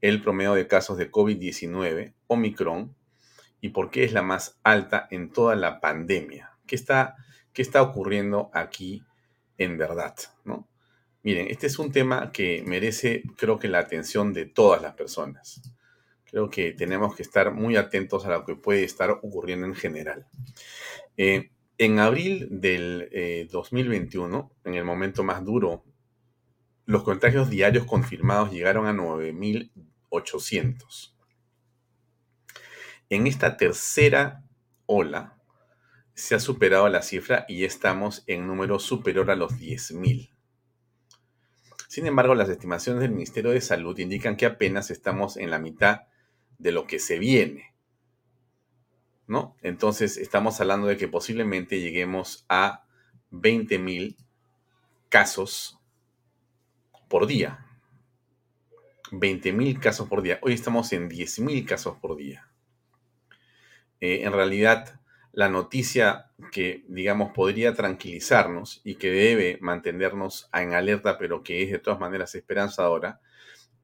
[0.00, 2.94] el promedio de casos de COVID-19, Omicron,
[3.60, 6.56] y por qué es la más alta en toda la pandemia?
[6.68, 7.16] ¿Qué está,
[7.52, 9.02] qué está ocurriendo aquí
[9.58, 10.14] en verdad?
[10.44, 10.68] ¿no?
[11.22, 15.60] Miren, este es un tema que merece, creo que, la atención de todas las personas.
[16.24, 20.26] Creo que tenemos que estar muy atentos a lo que puede estar ocurriendo en general.
[21.16, 25.84] Eh, en abril del 2021, eh, en el momento más duro,
[26.86, 31.14] los contagios diarios confirmados llegaron a 9.800.
[33.10, 34.44] En esta tercera
[34.86, 35.37] ola
[36.18, 40.30] se ha superado la cifra y estamos en número superior a los 10.000.
[41.86, 46.08] Sin embargo, las estimaciones del Ministerio de Salud indican que apenas estamos en la mitad
[46.58, 47.72] de lo que se viene.
[49.28, 49.56] ¿no?
[49.62, 52.84] Entonces estamos hablando de que posiblemente lleguemos a
[53.30, 54.16] 20.000
[55.08, 55.78] casos
[57.08, 57.64] por día.
[59.12, 60.40] 20.000 casos por día.
[60.42, 62.50] Hoy estamos en 10.000 casos por día.
[64.00, 64.97] Eh, en realidad,
[65.38, 71.70] la noticia que, digamos, podría tranquilizarnos y que debe mantenernos en alerta, pero que es
[71.70, 73.20] de todas maneras esperanzadora,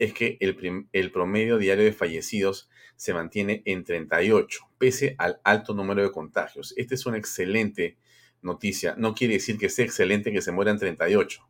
[0.00, 5.74] es que el, el promedio diario de fallecidos se mantiene en 38, pese al alto
[5.74, 6.74] número de contagios.
[6.76, 7.98] Esta es una excelente
[8.42, 8.96] noticia.
[8.98, 11.48] No quiere decir que sea excelente que se mueran 38.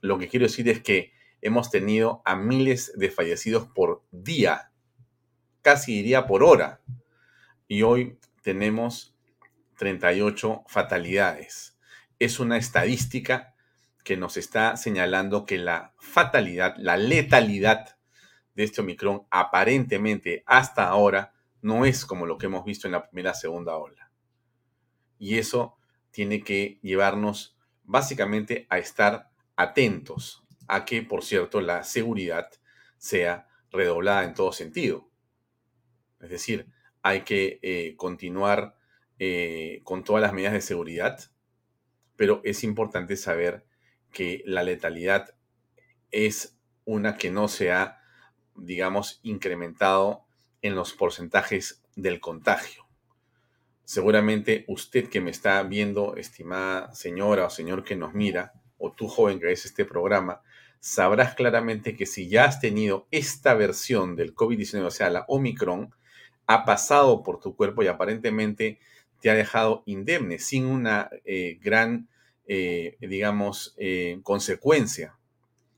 [0.00, 4.70] Lo que quiero decir es que hemos tenido a miles de fallecidos por día,
[5.60, 6.82] casi diría por hora.
[7.66, 9.13] Y hoy tenemos
[9.76, 11.78] 38 fatalidades.
[12.18, 13.54] Es una estadística
[14.04, 17.96] que nos está señalando que la fatalidad, la letalidad
[18.54, 21.32] de este Omicron aparentemente hasta ahora
[21.62, 24.10] no es como lo que hemos visto en la primera segunda ola.
[25.18, 25.78] Y eso
[26.10, 32.50] tiene que llevarnos básicamente a estar atentos a que, por cierto, la seguridad
[32.98, 35.08] sea redoblada en todo sentido.
[36.20, 36.66] Es decir,
[37.02, 38.76] hay que eh, continuar
[39.18, 41.20] eh, con todas las medidas de seguridad,
[42.16, 43.64] pero es importante saber
[44.12, 45.34] que la letalidad
[46.10, 48.00] es una que no se ha
[48.56, 50.24] digamos, incrementado
[50.62, 52.86] en los porcentajes del contagio.
[53.84, 59.08] Seguramente usted que me está viendo, estimada señora o señor que nos mira, o tú
[59.08, 60.42] joven que ves este programa,
[60.80, 65.94] sabrás claramente que si ya has tenido esta versión del COVID-19, o sea, la Omicron,
[66.46, 68.78] ha pasado por tu cuerpo y aparentemente
[69.24, 72.10] te ha dejado indemne, sin una eh, gran,
[72.46, 75.16] eh, digamos, eh, consecuencia,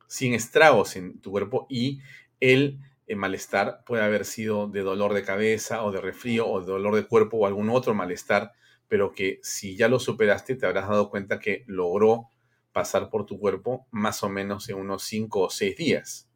[0.09, 2.01] sin estragos en tu cuerpo y
[2.41, 2.81] el,
[3.15, 7.07] malestar puede haber sido de dolor de cabeza o de resfrío o de dolor de
[7.07, 8.51] cuerpo o algún otro malestar
[8.89, 12.31] pero que si ya lo superaste te habrás dado cuenta que logró
[12.73, 16.29] pasar por tu cuerpo más o menos en unos 5 o 6 días.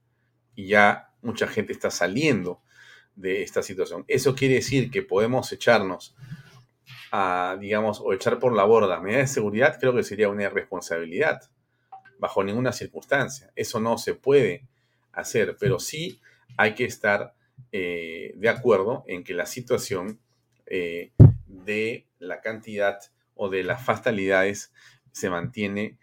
[0.55, 2.63] Y ya mucha gente está saliendo
[3.17, 4.05] de esta situación.
[4.07, 6.15] Eso quiere decir que podemos echarnos
[7.13, 11.51] a, digamos, o echar por la borda medidas de seguridad, creo que sería una irresponsabilidad,
[12.19, 13.51] bajo ninguna circunstancia.
[13.57, 14.69] Eso no se puede
[15.13, 16.21] hacer, pero sí
[16.57, 17.35] hay que estar
[17.73, 20.21] eh, de acuerdo en que la situación
[20.67, 21.13] eh,
[21.47, 23.01] de la cantidad
[23.35, 24.73] o de las fatalidades
[25.13, 25.99] se mantiene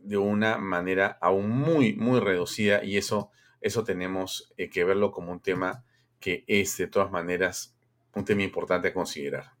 [0.00, 5.32] de una manera aún muy, muy reducida y eso, eso tenemos eh, que verlo como
[5.32, 5.84] un tema
[6.20, 7.76] que es de todas maneras
[8.14, 9.55] un tema importante a considerar.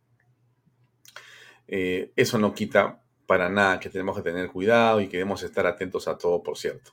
[1.68, 6.08] Eso no quita para nada que tenemos que tener cuidado y que debemos estar atentos
[6.08, 6.92] a todo, por cierto.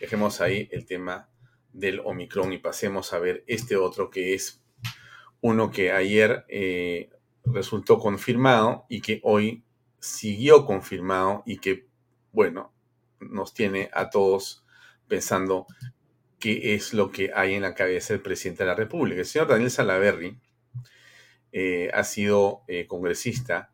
[0.00, 1.28] Dejemos ahí el tema
[1.72, 4.62] del Omicron y pasemos a ver este otro que es
[5.40, 7.10] uno que ayer eh,
[7.44, 9.62] resultó confirmado y que hoy
[9.98, 11.86] siguió confirmado y que,
[12.32, 12.72] bueno,
[13.20, 14.64] nos tiene a todos
[15.08, 15.66] pensando
[16.38, 19.20] qué es lo que hay en la cabeza del presidente de la República.
[19.20, 20.38] El señor Daniel Salaverry
[21.58, 23.70] eh, ha sido eh, congresista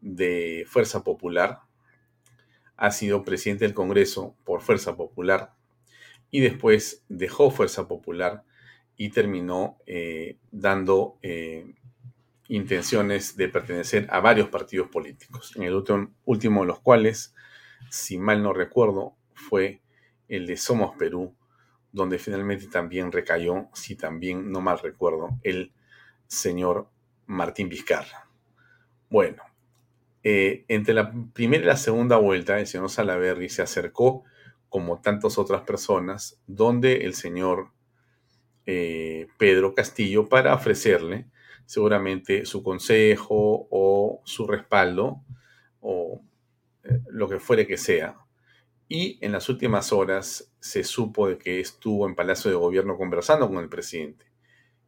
[0.00, 1.58] de Fuerza Popular,
[2.76, 5.52] ha sido presidente del Congreso por Fuerza Popular
[6.30, 8.44] y después dejó Fuerza Popular
[8.96, 11.18] y terminó eh, dando
[12.46, 17.34] intenciones de pertenecer a varios partidos políticos, en el último, último de los cuales,
[17.90, 19.80] si mal no recuerdo, fue
[20.28, 21.34] el de Somos Perú,
[21.90, 25.72] donde finalmente también recayó, si también no mal recuerdo, el
[26.28, 26.88] señor
[27.26, 28.28] Martín Vizcarra.
[29.10, 29.42] Bueno,
[30.22, 34.24] eh, entre la primera y la segunda vuelta, el señor Salaverry se acercó,
[34.68, 37.70] como tantas otras personas, donde el señor
[38.66, 41.26] eh, Pedro Castillo para ofrecerle
[41.66, 45.22] seguramente su consejo o su respaldo
[45.80, 46.20] o
[46.82, 48.16] eh, lo que fuere que sea.
[48.88, 53.48] Y en las últimas horas se supo de que estuvo en Palacio de Gobierno conversando
[53.48, 54.26] con el presidente.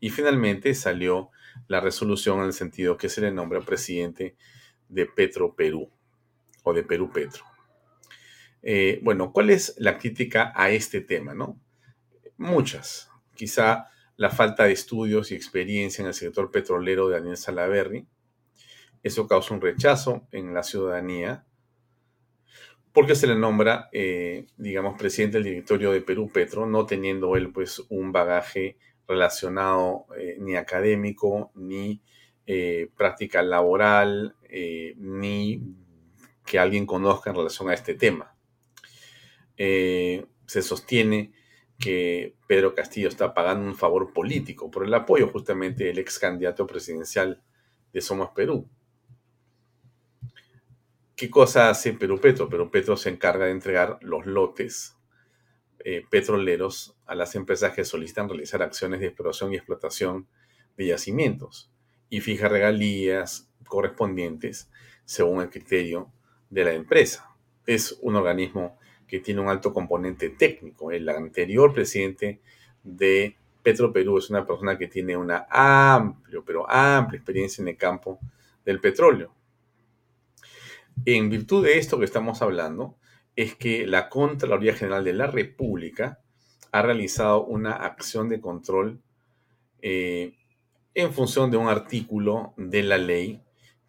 [0.00, 1.30] Y finalmente salió
[1.66, 4.36] la resolución en el sentido que se le nombra presidente
[4.88, 5.90] de Petro Perú
[6.62, 7.44] o de Perú Petro.
[8.62, 11.34] Eh, bueno, ¿cuál es la crítica a este tema?
[11.34, 11.60] No?
[12.36, 13.10] Muchas.
[13.34, 18.06] Quizá la falta de estudios y experiencia en el sector petrolero de Daniel Salaverry.
[19.02, 21.44] Eso causa un rechazo en la ciudadanía
[22.92, 27.52] porque se le nombra, eh, digamos, presidente del directorio de Perú Petro, no teniendo él
[27.52, 28.76] pues un bagaje
[29.08, 32.02] relacionado eh, ni académico, ni
[32.96, 34.34] práctica laboral,
[34.96, 35.60] ni
[36.46, 38.34] que alguien conozca en relación a este tema.
[39.58, 41.32] Eh, se sostiene
[41.78, 46.66] que Pedro Castillo está pagando un favor político por el apoyo justamente del ex candidato
[46.66, 47.42] presidencial
[47.92, 48.68] de Somos Perú.
[51.14, 52.48] ¿Qué cosa hace Perú Petro?
[52.48, 54.96] Perú Petro se encarga de entregar los lotes
[55.84, 60.26] eh, petroleros a las empresas que solicitan realizar acciones de exploración y explotación
[60.76, 61.70] de yacimientos
[62.10, 64.70] y fija regalías correspondientes
[65.04, 66.10] según el criterio
[66.50, 67.30] de la empresa.
[67.66, 70.90] Es un organismo que tiene un alto componente técnico.
[70.90, 72.40] El anterior presidente
[72.82, 77.76] de Petro Perú es una persona que tiene una amplia, pero amplia experiencia en el
[77.76, 78.18] campo
[78.64, 79.32] del petróleo.
[81.04, 82.96] En virtud de esto que estamos hablando,
[83.38, 86.18] es que la Contraloría General de la República
[86.72, 89.00] ha realizado una acción de control
[89.80, 90.34] eh,
[90.92, 93.40] en función de un artículo de la ley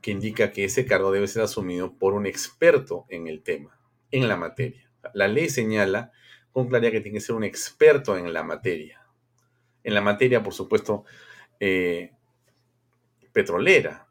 [0.02, 3.82] que indica que ese cargo debe ser asumido por un experto en el tema,
[4.12, 4.88] en la materia.
[5.16, 6.12] La ley señala
[6.52, 9.02] con claridad que tiene que ser un experto en la materia.
[9.84, 11.06] En la materia, por supuesto,
[11.60, 12.12] eh,
[13.34, 14.10] petrolera,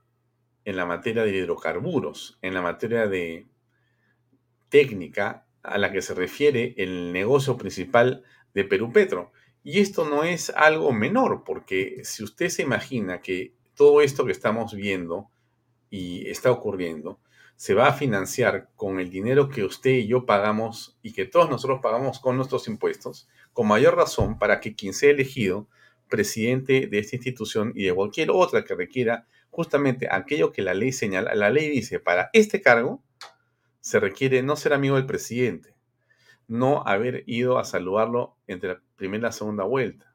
[0.64, 3.47] en la materia de hidrocarburos, en la materia de
[4.68, 9.32] técnica a la que se refiere el negocio principal de Perú Petro.
[9.62, 14.32] Y esto no es algo menor, porque si usted se imagina que todo esto que
[14.32, 15.30] estamos viendo
[15.90, 17.20] y está ocurriendo
[17.56, 21.50] se va a financiar con el dinero que usted y yo pagamos y que todos
[21.50, 25.68] nosotros pagamos con nuestros impuestos, con mayor razón para que quien sea elegido
[26.08, 30.92] presidente de esta institución y de cualquier otra que requiera justamente aquello que la ley
[30.92, 33.02] señala, la ley dice, para este cargo
[33.89, 35.74] se requiere no ser amigo del presidente,
[36.47, 40.14] no haber ido a saludarlo entre la primera y la segunda vuelta.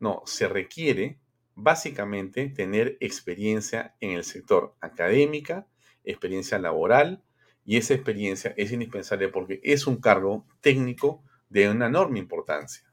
[0.00, 1.18] No, se requiere
[1.54, 5.66] básicamente tener experiencia en el sector académica,
[6.02, 7.22] experiencia laboral
[7.62, 12.90] y esa experiencia es indispensable porque es un cargo técnico de una enorme importancia.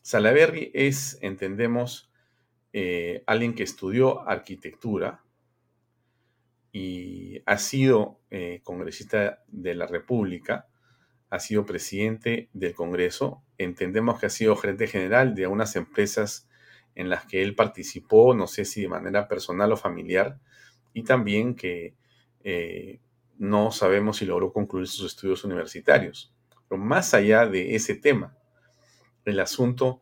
[0.00, 2.10] Salaberry es, entendemos,
[2.72, 5.21] eh, alguien que estudió arquitectura
[6.72, 10.68] y ha sido eh, congresista de la República,
[11.28, 16.48] ha sido presidente del Congreso, entendemos que ha sido gerente general de unas empresas
[16.94, 20.38] en las que él participó, no sé si de manera personal o familiar,
[20.94, 21.94] y también que
[22.44, 23.00] eh,
[23.38, 26.34] no sabemos si logró concluir sus estudios universitarios.
[26.68, 28.36] Pero más allá de ese tema,
[29.24, 30.00] el asunto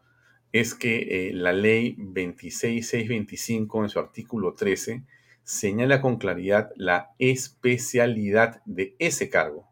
[0.52, 5.04] es que eh, la ley 26625 en su artículo 13
[5.50, 9.68] señala con claridad la especialidad de ese cargo.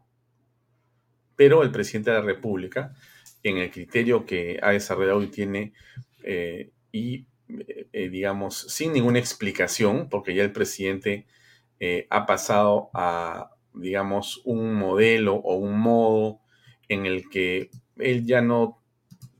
[1.37, 2.93] Pero el presidente de la República,
[3.43, 5.71] en el criterio que ha desarrollado y tiene,
[6.23, 11.27] eh, y eh, digamos, sin ninguna explicación, porque ya el presidente
[12.09, 16.41] ha pasado a, digamos, un modelo o un modo
[16.89, 18.81] en el que él ya no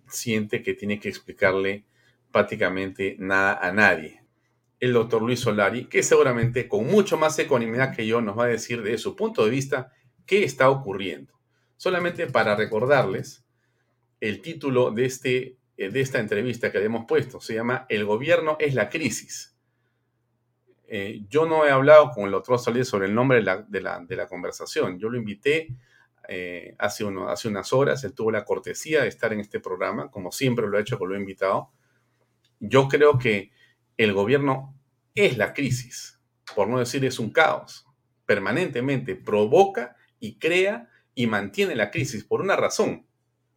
[0.07, 1.83] siente que tiene que explicarle
[2.31, 4.21] prácticamente nada a nadie.
[4.79, 8.47] El doctor Luis Solari, que seguramente con mucho más ecuanimidad que yo nos va a
[8.47, 9.91] decir de su punto de vista
[10.25, 11.33] qué está ocurriendo.
[11.75, 13.45] Solamente para recordarles,
[14.19, 18.57] el título de, este, eh, de esta entrevista que hemos puesto se llama El gobierno
[18.59, 19.55] es la crisis.
[20.87, 24.15] Eh, yo no he hablado con el doctor Solari sobre el nombre de la, de
[24.15, 24.99] la, conversación.
[24.99, 25.69] Yo lo invité
[26.27, 28.03] eh, hace, hace unas horas.
[28.03, 31.09] Él tuvo la cortesía de estar en este programa, como siempre lo ha hecho, con
[31.09, 31.71] lo he invitado.
[32.59, 33.51] Yo creo que
[33.99, 34.73] el gobierno
[35.13, 36.21] es la crisis,
[36.55, 37.85] por no decir es un caos.
[38.25, 43.05] Permanentemente provoca y crea y mantiene la crisis por una razón.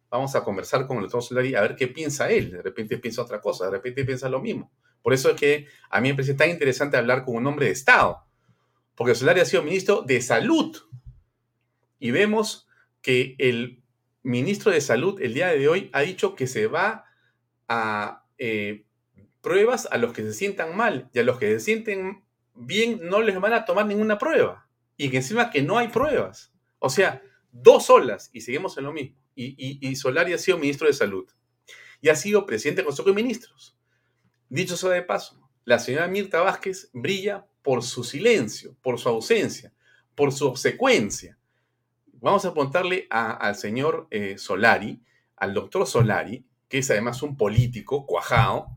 [0.09, 2.51] Vamos a conversar con el doctor Solari a ver qué piensa él.
[2.51, 4.69] De repente piensa otra cosa, de repente piensa lo mismo.
[5.01, 7.71] Por eso es que a mí me parece tan interesante hablar con un hombre de
[7.71, 8.25] Estado,
[8.95, 10.77] porque Solari ha sido ministro de Salud
[11.99, 12.67] y vemos
[13.01, 13.81] que el
[14.23, 17.05] ministro de Salud el día de hoy ha dicho que se va
[17.69, 18.85] a eh,
[19.43, 22.23] pruebas a los que se sientan mal y a los que se sienten
[22.55, 24.67] bien no les van a tomar ninguna prueba.
[24.97, 26.53] Y que encima que no hay pruebas.
[26.79, 27.21] O sea,
[27.51, 29.17] dos olas y seguimos en lo mismo.
[29.35, 31.27] Y, Solari ha sido ministro de Salud
[31.99, 33.75] y ha sido presidente del Consejo de Ministros.
[34.47, 39.73] Dicho eso de paso, la señora Mirta Vázquez brilla por su silencio, por su ausencia,
[40.15, 41.37] por su obsecuencia.
[42.13, 45.01] Vamos a preguntarle al señor eh, Solari,
[45.35, 48.67] al doctor Solari, que es además un político cuajado,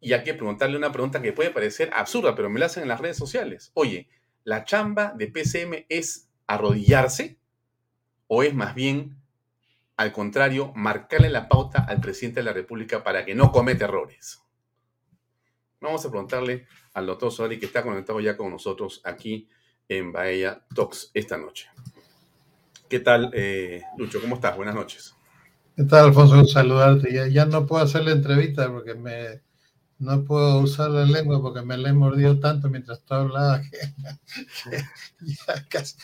[0.00, 2.88] y hay que preguntarle una pregunta que puede parecer absurda, pero me la hacen en
[2.88, 3.72] las redes sociales.
[3.74, 4.08] Oye,
[4.44, 7.38] ¿la chamba de PCM es arrodillarse
[8.26, 9.16] o es más bien,
[9.96, 14.42] al contrario, marcarle la pauta al presidente de la República para que no cometa errores?
[15.80, 19.48] Vamos a preguntarle al doctor Solari, que está conectado ya con nosotros aquí
[19.88, 21.68] en Bahía Talks esta noche.
[22.88, 24.20] ¿Qué tal, eh, Lucho?
[24.20, 24.56] ¿Cómo estás?
[24.56, 25.14] Buenas noches.
[25.76, 26.44] ¿Qué tal, Alfonso?
[26.44, 27.12] Saludarte.
[27.12, 29.42] Ya, ya no puedo hacer la entrevista porque me,
[29.98, 33.78] no puedo usar la lengua porque me la he mordido tanto mientras tú hablabas que,
[35.20, 35.96] ya casi,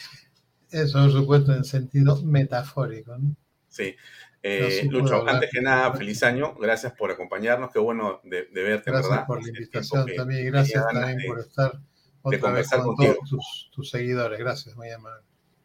[0.71, 3.17] eso por supuesto en sentido metafórico.
[3.17, 3.37] ¿no?
[3.69, 3.95] Sí.
[4.43, 6.55] Eh, Lucho, antes que nada, feliz año.
[6.57, 7.73] Gracias por acompañarnos.
[7.73, 9.27] Qué bueno de, verte, gracias ¿verdad?
[9.27, 10.47] por la invitación también.
[10.47, 11.81] Gracias también por estar
[12.21, 14.39] otra vez con todos tus, tus seguidores.
[14.39, 15.25] Gracias, muy amable.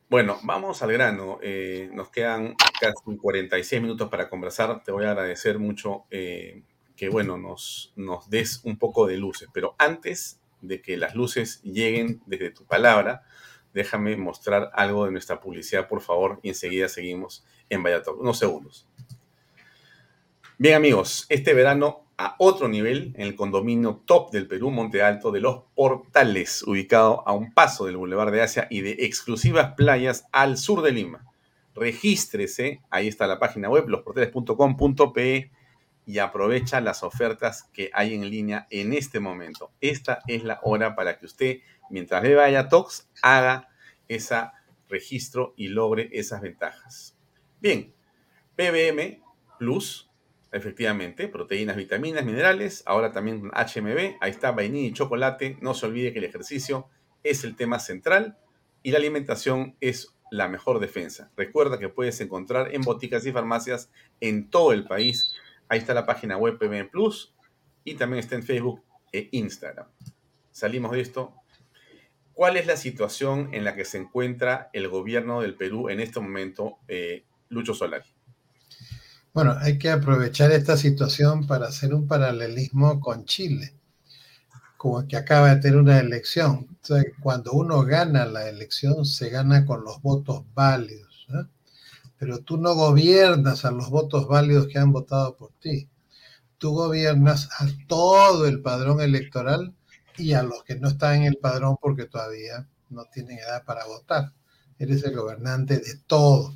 [0.10, 1.40] Bueno, vamos al grano.
[1.44, 4.82] Eh, nos quedan casi 46 minutos para conversar.
[4.84, 6.64] Te voy a agradecer mucho eh,
[7.00, 7.94] que, bueno, nos,
[8.30, 9.48] des un poco de luces.
[9.54, 13.24] Pero antes de que las luces lleguen desde tu palabra,
[13.74, 18.18] déjame mostrar algo de nuestra publicidad, por favor, y enseguida seguimos en Vallator.
[18.18, 18.86] Unos segundos.
[20.58, 25.32] Bien, amigos, este verano a otro nivel en el condominio top del Perú, Monte Alto,
[25.32, 30.26] de los Portales, ubicado a un paso del Boulevard de Asia y de exclusivas playas
[30.34, 31.26] al sur de Lima.
[31.76, 35.52] Regístrese, ahí está la página web, losportales.com.pe
[36.10, 39.72] y aprovecha las ofertas que hay en línea en este momento.
[39.80, 41.60] Esta es la hora para que usted,
[41.92, 43.70] mientras le vaya Tox, haga
[44.08, 44.38] ese
[44.88, 47.16] registro y logre esas ventajas.
[47.62, 47.94] Bien,
[48.56, 49.22] PBM
[49.60, 50.10] Plus
[50.52, 55.58] Efectivamente, proteínas, vitaminas, minerales, ahora también HMB, ahí está vainilla y chocolate.
[55.62, 56.90] No se olvide que el ejercicio
[57.22, 58.36] es el tema central
[58.82, 61.30] y la alimentación es la mejor defensa.
[61.38, 63.92] Recuerda que puedes encontrar en boticas y farmacias
[64.22, 65.36] en todo el país.
[65.70, 67.34] Ahí está la página web PBM Plus
[67.84, 69.88] y también está en Facebook e Instagram.
[70.52, 71.36] Salimos de esto.
[72.34, 76.20] ¿Cuál es la situación en la que se encuentra el gobierno del Perú en este
[76.20, 78.06] momento, eh, Lucho Solari?
[79.34, 83.74] Bueno, hay que aprovechar esta situación para hacer un paralelismo con Chile,
[84.76, 86.68] como que acaba de tener una elección.
[87.22, 91.28] cuando uno gana la elección, se gana con los votos válidos,
[92.20, 95.90] pero tú no gobiernas a los votos válidos que han votado por ti.
[96.58, 99.74] tú gobiernas a todo el padrón electoral
[100.18, 103.86] y a los que no están en el padrón porque todavía no tienen edad para
[103.86, 104.34] votar.
[104.78, 106.54] Eres el gobernante de todo.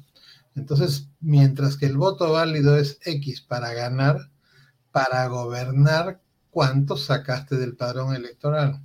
[0.55, 4.29] Entonces, mientras que el voto válido es X para ganar,
[4.91, 8.81] para gobernar, ¿cuánto sacaste del padrón electoral?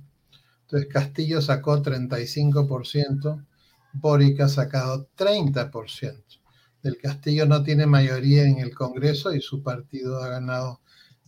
[0.61, 3.45] Entonces, Castillo sacó 35%,
[3.93, 6.38] Boric ha sacado 30%.
[6.81, 10.79] Del Castillo no tiene mayoría en el Congreso y su partido ha ganado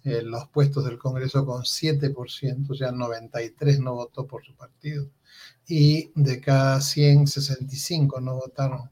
[0.04, 5.08] eh, los puestos del Congreso con 7%, o sea, 93 no votó por su partido.
[5.68, 8.90] Y de cada 100, 65 no votaron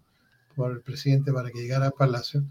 [0.55, 2.43] por el presidente para que llegara a Palacio.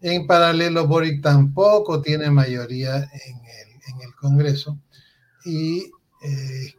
[0.00, 4.78] En paralelo, Boric tampoco tiene mayoría en el, Congreso.
[5.44, 5.90] ¿Y
[6.22, 6.74] eh,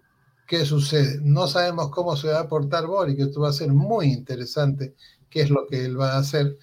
[0.47, 1.19] qué sucede?
[1.21, 3.19] No sabemos cómo se va a portar Boric.
[3.19, 4.95] Esto va a ser muy interesante
[5.29, 6.57] qué es lo que él va a hacer.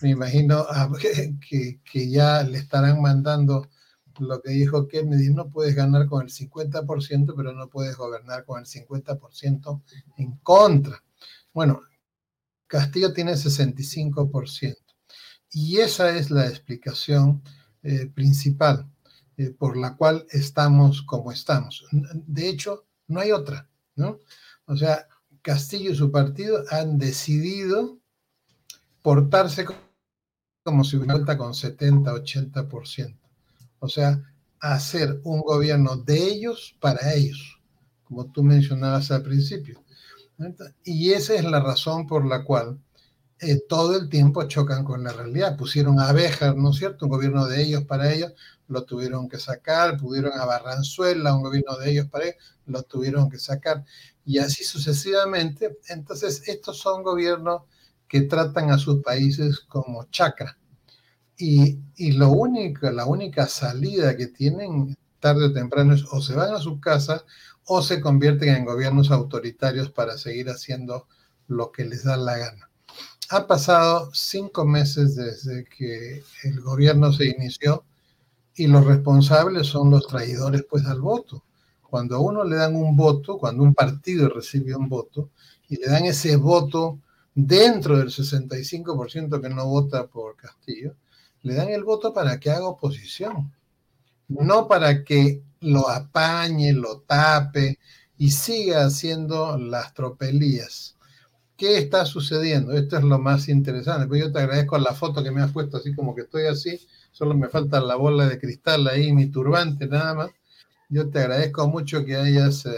[0.00, 0.66] Me imagino
[1.48, 3.68] que, que ya le estarán mandando
[4.20, 8.60] lo que dijo Kennedy, no puedes ganar con el 50%, pero no puedes gobernar con
[8.60, 9.82] el 50%
[10.16, 11.02] en contra.
[11.52, 11.82] Bueno,
[12.66, 14.76] Castillo tiene 65%.
[15.50, 17.42] Y esa es la explicación
[17.82, 18.86] eh, principal
[19.36, 21.86] eh, por la cual estamos como estamos.
[21.90, 24.18] De hecho, no hay otra, ¿no?
[24.66, 25.08] O sea,
[25.40, 27.97] Castillo y su partido han decidido
[29.08, 29.64] portarse
[30.62, 33.18] como si hubiera vuelta con 70, 80%.
[33.78, 34.22] O sea,
[34.60, 37.58] hacer un gobierno de ellos para ellos,
[38.04, 39.82] como tú mencionabas al principio.
[40.84, 42.78] Y esa es la razón por la cual
[43.40, 45.56] eh, todo el tiempo chocan con la realidad.
[45.56, 47.06] Pusieron a Béjar, ¿no es cierto?
[47.06, 48.34] Un gobierno de ellos para ellos,
[48.66, 52.36] lo tuvieron que sacar, pudieron a Barranzuela, un gobierno de ellos para ellos,
[52.66, 53.86] lo tuvieron que sacar.
[54.26, 55.78] Y así sucesivamente.
[55.88, 57.62] Entonces, estos son gobiernos
[58.08, 60.58] que tratan a sus países como chacra.
[61.36, 66.34] Y, y lo único, la única salida que tienen tarde o temprano es o se
[66.34, 67.24] van a su casa
[67.66, 71.06] o se convierten en gobiernos autoritarios para seguir haciendo
[71.48, 72.70] lo que les da la gana.
[73.30, 77.84] Ha pasado cinco meses desde que el gobierno se inició
[78.54, 81.44] y los responsables son los traidores pues al voto.
[81.82, 85.30] Cuando a uno le dan un voto, cuando un partido recibe un voto
[85.68, 87.00] y le dan ese voto
[87.46, 90.96] dentro del 65% que no vota por Castillo,
[91.42, 93.52] le dan el voto para que haga oposición,
[94.26, 97.78] no para que lo apañe, lo tape
[98.16, 100.96] y siga haciendo las tropelías.
[101.56, 102.72] ¿Qué está sucediendo?
[102.72, 104.08] Esto es lo más interesante.
[104.08, 106.80] Pues yo te agradezco la foto que me has puesto así como que estoy así.
[107.12, 110.30] Solo me falta la bola de cristal ahí, mi turbante nada más.
[110.88, 112.76] Yo te agradezco mucho que hayas eh,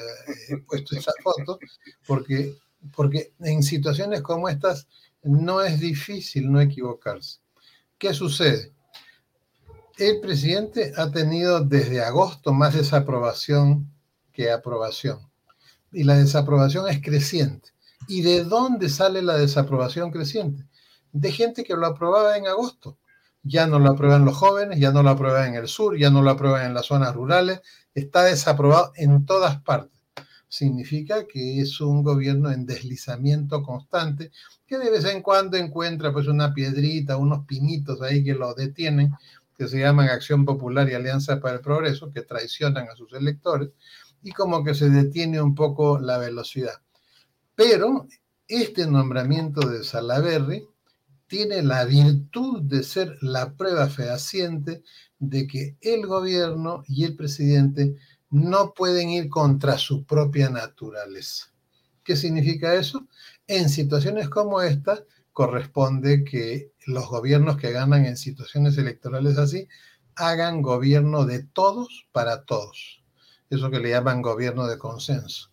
[0.67, 1.59] puesto esa foto
[2.07, 2.59] porque,
[2.95, 4.87] porque en situaciones como estas
[5.23, 7.39] no es difícil no equivocarse.
[7.99, 8.73] ¿Qué sucede?
[10.01, 13.93] el presidente ha tenido desde agosto más desaprobación
[14.33, 15.19] que aprobación.
[15.93, 17.71] Y la desaprobación es creciente.
[18.09, 20.67] ¿Y de dónde sale la desaprobación creciente?
[21.13, 22.97] De gente que lo aprobaba en agosto.
[23.43, 26.23] Ya no lo aprueban los jóvenes, ya no lo aprueban en el sur, ya no
[26.23, 27.61] lo aprueban en las zonas rurales.
[27.95, 30.00] Está desaprobado en todas partes.
[30.51, 34.33] Significa que es un gobierno en deslizamiento constante,
[34.67, 39.13] que de vez en cuando encuentra pues una piedrita, unos pinitos ahí que lo detienen,
[39.57, 43.71] que se llaman Acción Popular y Alianza para el Progreso, que traicionan a sus electores,
[44.25, 46.83] y como que se detiene un poco la velocidad.
[47.55, 48.09] Pero
[48.49, 50.67] este nombramiento de Salaverry
[51.29, 54.83] tiene la virtud de ser la prueba fehaciente
[55.21, 57.95] de que el gobierno y el presidente
[58.31, 61.47] no pueden ir contra su propia naturaleza.
[62.05, 63.07] ¿Qué significa eso?
[63.47, 69.69] En situaciones como esta, corresponde que los gobiernos que ganan en situaciones electorales así
[70.17, 73.03] hagan gobierno de todos para todos.
[73.49, 75.51] Eso que le llaman gobierno de consenso.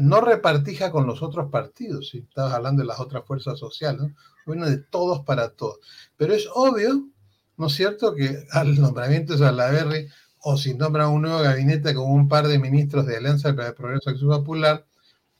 [0.00, 4.14] No repartija con los otros partidos, si estabas hablando de las otras fuerzas sociales, ¿no?
[4.44, 5.78] gobierno de todos para todos.
[6.16, 7.08] Pero es obvio,
[7.56, 10.08] ¿no es cierto?, que al nombramiento de Salaverry
[10.48, 13.74] o si nombran un nuevo gabinete con un par de ministros de Alianza para el
[13.74, 14.86] Progreso Acción Popular,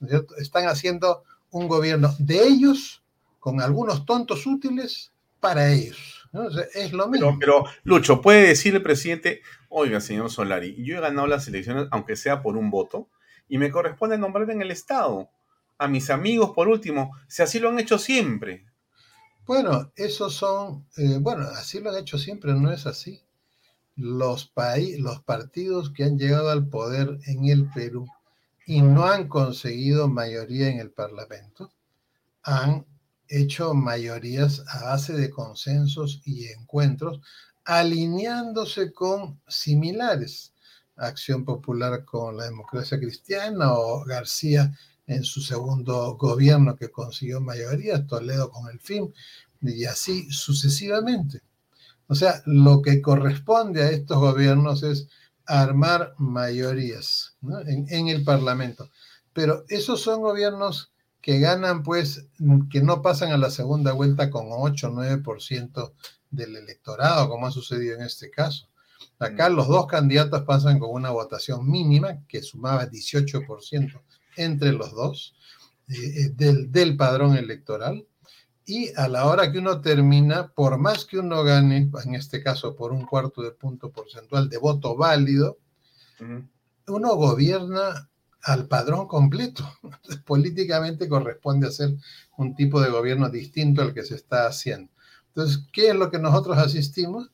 [0.00, 0.34] ¿no es cierto?
[0.36, 3.04] están haciendo un gobierno de ellos
[3.38, 6.28] con algunos tontos útiles para ellos.
[6.74, 7.38] es lo mismo.
[7.38, 12.16] Pero, Lucho, ¿puede decir el presidente, oiga, señor Solari, yo he ganado las elecciones, aunque
[12.16, 13.08] sea por un voto,
[13.48, 15.30] y me corresponde nombrar en el Estado
[15.78, 18.66] a mis amigos, por último, si así lo han hecho siempre?
[19.46, 23.22] Bueno, esos son, eh, bueno, así lo han hecho siempre, no es así.
[23.96, 24.52] Los,
[24.98, 28.06] los partidos que han llegado al poder en el Perú
[28.66, 31.72] y no han conseguido mayoría en el Parlamento,
[32.42, 32.84] han
[33.28, 37.20] hecho mayorías a base de consensos y encuentros
[37.64, 40.52] alineándose con similares.
[40.96, 44.72] Acción Popular con la democracia cristiana o García
[45.06, 49.12] en su segundo gobierno que consiguió mayoría, Toledo con el FIM
[49.62, 51.42] y así sucesivamente.
[52.08, 55.08] O sea, lo que corresponde a estos gobiernos es
[55.46, 57.36] armar mayorías
[57.66, 58.90] en, en, el Parlamento.
[59.32, 62.26] Pero esos son gobiernos que ganan, pues,
[62.70, 65.92] que no pasan a la segunda vuelta con 8 o 9%
[66.30, 68.68] del electorado, como ha sucedido en este caso.
[69.18, 74.00] Acá los dos candidatos pasan con una votación mínima que sumaba 18%
[74.36, 75.34] entre los dos
[75.88, 78.06] eh, eh, del, del padrón electoral.
[78.68, 82.74] Y a la hora que uno termina, por más que uno gane, en este caso
[82.74, 85.58] por un cuarto de punto porcentual de voto válido,
[86.88, 88.08] uno gobierna
[88.42, 89.64] al padrón completo.
[89.84, 91.94] Entonces, políticamente corresponde hacer
[92.36, 94.90] un tipo de gobierno distinto al que se está haciendo.
[95.28, 97.30] Entonces, ¿qué es lo que nosotros asistimos?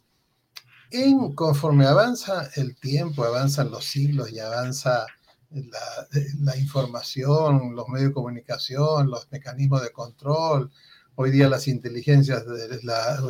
[0.90, 5.06] En conforme avanza el tiempo, avanzan los siglos y avanza
[5.50, 6.08] la,
[6.40, 10.70] la información, los medios de comunicación, los mecanismos de control,
[11.14, 12.44] Hoy día las inteligencias,
[12.82, 13.20] las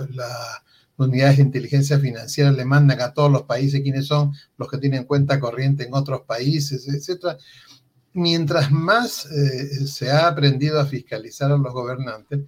[0.96, 5.04] unidades de inteligencia financiera le mandan a todos los países quiénes son los que tienen
[5.04, 7.38] cuenta corriente en otros países, etc.
[8.12, 12.40] Mientras más eh, se ha aprendido a fiscalizar a los gobernantes,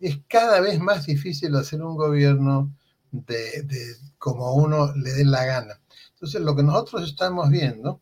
[0.00, 2.72] es cada vez más difícil hacer un gobierno
[3.10, 3.66] de
[4.18, 5.80] como uno le dé la gana.
[6.14, 8.00] Entonces, lo que nosotros estamos viendo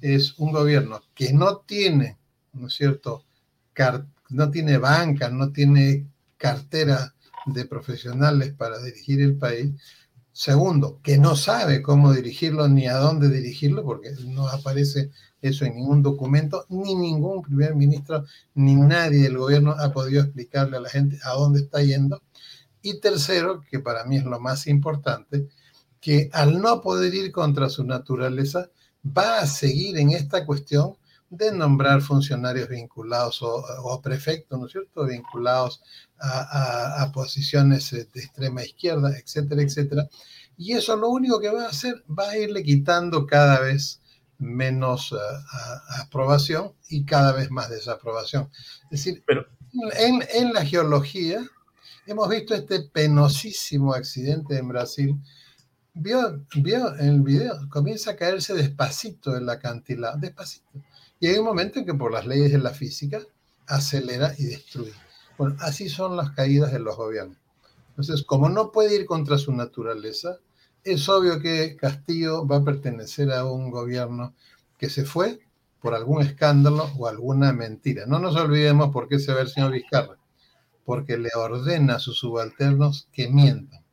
[0.00, 2.16] es un gobierno que no tiene,
[2.52, 3.24] ¿no es cierto?,
[4.30, 6.06] no tiene banca, no tiene
[6.36, 7.14] cartera
[7.46, 9.72] de profesionales para dirigir el país.
[10.32, 15.10] Segundo, que no sabe cómo dirigirlo ni a dónde dirigirlo, porque no aparece
[15.40, 18.24] eso en ningún documento, ni ningún primer ministro,
[18.54, 22.22] ni nadie del gobierno ha podido explicarle a la gente a dónde está yendo.
[22.82, 25.48] Y tercero, que para mí es lo más importante,
[26.00, 28.68] que al no poder ir contra su naturaleza,
[29.04, 30.96] va a seguir en esta cuestión
[31.30, 35.82] de nombrar funcionarios vinculados o, prefectos, ¿no es cierto?, vinculados
[36.18, 40.08] a, posiciones eh, de extrema izquierda, etcétera, etcétera.
[40.56, 44.00] Y eso lo único que va a hacer, va a irle quitando cada vez
[44.38, 45.16] menos eh,
[46.00, 48.50] aprobación y cada vez más desaprobación.
[48.84, 49.46] Es decir, Pero,
[49.98, 51.44] en, en la geología
[52.06, 55.20] hemos visto este penosísimo accidente en Brasil
[55.96, 60.70] vio, vio en el video, comienza a caerse despacito el acantilado, despacito.
[61.22, 63.20] Hay un momento en que por las leyes de la física
[63.66, 64.92] acelera y destruye.
[65.38, 67.38] Bueno, así son las caídas de los gobiernos.
[67.90, 70.38] Entonces, como no puede ir contra su naturaleza,
[70.84, 74.34] es obvio que Castillo va a pertenecer a un gobierno
[74.78, 75.40] que se fue
[75.80, 78.06] por algún escándalo o alguna mentira.
[78.06, 80.18] No nos olvidemos por qué se ve el señor Vizcarra,
[80.84, 83.84] porque le ordena a sus subalternos que mientan.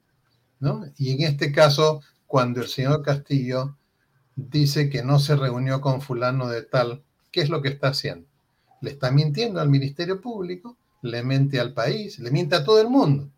[0.59, 0.86] ¿no?
[0.97, 3.78] Y en este caso, cuando el señor Castillo
[4.36, 7.03] dice que no se reunió con fulano de tal
[7.34, 8.28] ¿qué es lo que está haciendo?
[8.80, 12.88] Le está mintiendo al Ministerio Público, le miente al país, le miente a todo el
[12.88, 13.30] mundo.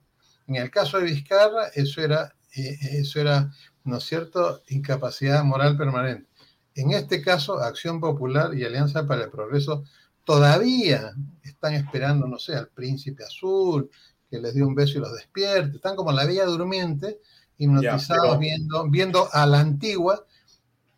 [0.48, 3.52] En el caso de Vizcarra, eso era, eh, eso era,
[3.86, 6.28] ¿no es cierto?, incapacidad moral permanente.
[6.76, 9.86] En este caso, Acción Popular y Alianza para el Progreso
[10.26, 13.90] todavía están esperando, no sé, al príncipe azul,
[14.30, 15.78] que les dé un beso y los despierte.
[15.78, 17.22] Están como la bella durmiente,
[17.58, 20.26] hipnotizados, viendo, viendo a la antigua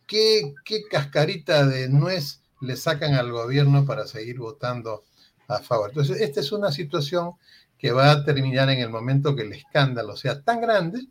[0.08, 5.04] qué, qué cascarita de nuez le sacan al gobierno para seguir votando
[5.48, 5.90] a favor.
[5.90, 7.34] Entonces, esta es una situación
[7.78, 11.08] que va a terminar en el momento que el escándalo sea tan grande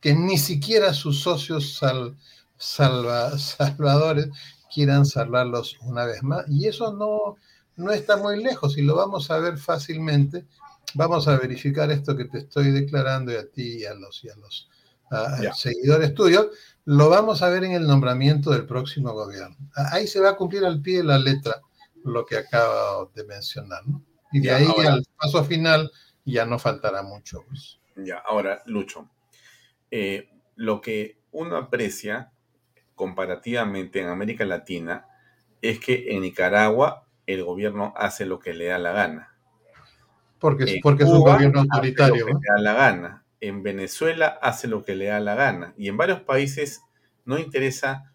[0.00, 1.80] que ni siquiera sus socios
[2.56, 4.28] salvadores
[4.72, 6.44] quieran salvarlos una vez más.
[6.48, 7.36] Y eso no,
[7.76, 10.46] no está muy lejos y lo vamos a ver fácilmente.
[10.94, 14.30] Vamos a verificar esto que te estoy declarando y a ti y a los, y
[14.30, 14.68] a los
[15.56, 16.48] seguidores tuyos
[16.84, 19.56] lo vamos a ver en el nombramiento del próximo gobierno.
[19.92, 21.60] Ahí se va a cumplir al pie de la letra
[22.04, 23.86] lo que acabo de mencionar.
[23.86, 24.02] ¿no?
[24.32, 25.90] Y de ahí al paso final
[26.24, 27.44] ya no faltará mucho.
[27.48, 27.78] Pues.
[27.96, 29.08] Ya, ahora, Lucho,
[29.90, 32.32] eh, lo que uno aprecia
[32.94, 35.06] comparativamente en América Latina
[35.62, 39.36] es que en Nicaragua el gobierno hace lo que le da la gana.
[40.38, 42.26] Porque, porque es un gobierno autoritario.
[42.26, 45.96] le da la gana en Venezuela hace lo que le da la gana y en
[45.96, 46.82] varios países
[47.24, 48.12] no interesa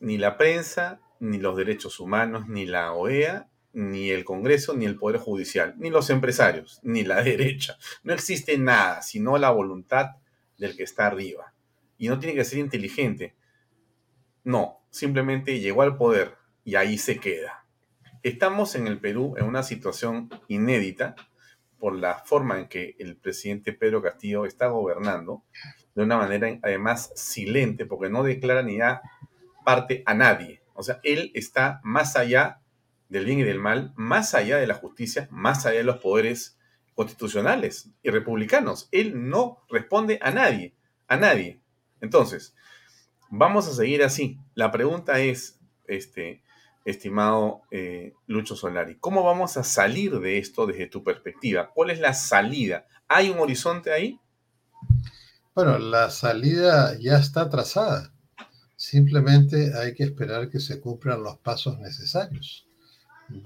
[0.00, 4.96] ni la prensa, ni los derechos humanos, ni la OEA, ni el Congreso, ni el
[4.96, 7.78] Poder Judicial, ni los empresarios, ni la derecha.
[8.02, 10.16] No existe nada sino la voluntad
[10.58, 11.54] del que está arriba.
[11.98, 13.34] Y no tiene que ser inteligente.
[14.44, 17.64] No, simplemente llegó al poder y ahí se queda.
[18.22, 21.14] Estamos en el Perú en una situación inédita
[21.82, 25.42] por la forma en que el presidente Pedro Castillo está gobernando,
[25.96, 29.02] de una manera además silente, porque no declara ni da
[29.64, 30.62] parte a nadie.
[30.74, 32.60] O sea, él está más allá
[33.08, 36.56] del bien y del mal, más allá de la justicia, más allá de los poderes
[36.94, 38.88] constitucionales y republicanos.
[38.92, 40.76] Él no responde a nadie,
[41.08, 41.62] a nadie.
[42.00, 42.54] Entonces,
[43.28, 44.38] vamos a seguir así.
[44.54, 45.58] La pregunta es,
[45.88, 46.44] este,
[46.84, 51.70] estimado eh, Lucho Solari, ¿cómo vamos a salir de esto desde tu perspectiva?
[51.72, 52.86] ¿Cuál es la salida?
[53.08, 54.20] ¿Hay un horizonte ahí?
[55.54, 58.12] Bueno, la salida ya está trazada.
[58.76, 62.66] Simplemente hay que esperar que se cumplan los pasos necesarios.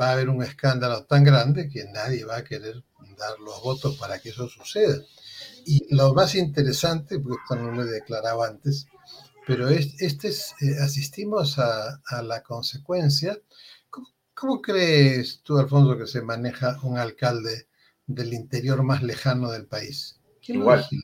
[0.01, 2.83] Va a haber un escándalo tan grande que nadie va a querer
[3.19, 4.97] dar los votos para que eso suceda.
[5.65, 8.87] Y lo más interesante, porque esto no lo he declarado antes,
[9.47, 13.39] pero este es, eh, asistimos a, la consecuencia.
[14.35, 17.69] ¿Cómo, crees tú, Alfonso, que se maneja un alcalde
[18.07, 20.21] del interior más lejano del país?
[20.45, 20.85] ¿Quién Igual.
[20.91, 20.99] Lo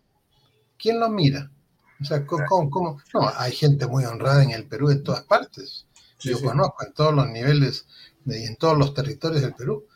[0.76, 1.53] ¿Quién lo mira?
[2.01, 5.86] O sea, ¿cómo, No, hay gente muy honrada en el Perú en todas partes.
[6.18, 7.86] Yo conozco en todos los niveles
[8.26, 9.86] y en todos los territorios del Perú.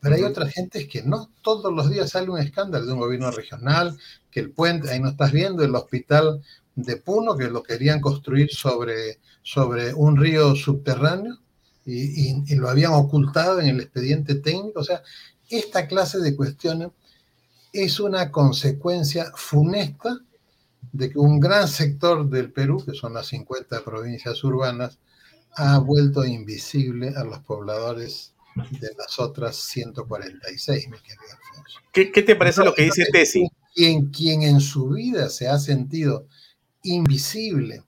[0.00, 1.32] Pero hay otras gentes que no.
[1.42, 3.98] Todos los días sale un escándalo de un gobierno regional,
[4.30, 6.40] que el puente, ahí no estás viendo, el hospital
[6.78, 11.36] de Puno, que lo querían construir sobre, sobre un río subterráneo
[11.84, 14.80] y, lo habían ocultado en el expediente técnico.
[14.80, 15.02] O sea,
[15.48, 16.90] esta clase de cuestiones
[17.72, 20.20] es una consecuencia funesta
[20.92, 24.98] de que un gran sector del Perú, que son las 50 provincias urbanas,
[25.56, 31.80] ha vuelto invisible a los pobladores de las otras 146, mi querido Alfonso.
[31.92, 33.48] ¿Qué, qué te parece lo que dice Tesi?
[33.74, 36.26] Quien, quien en su vida se ha sentido
[36.82, 37.84] invisible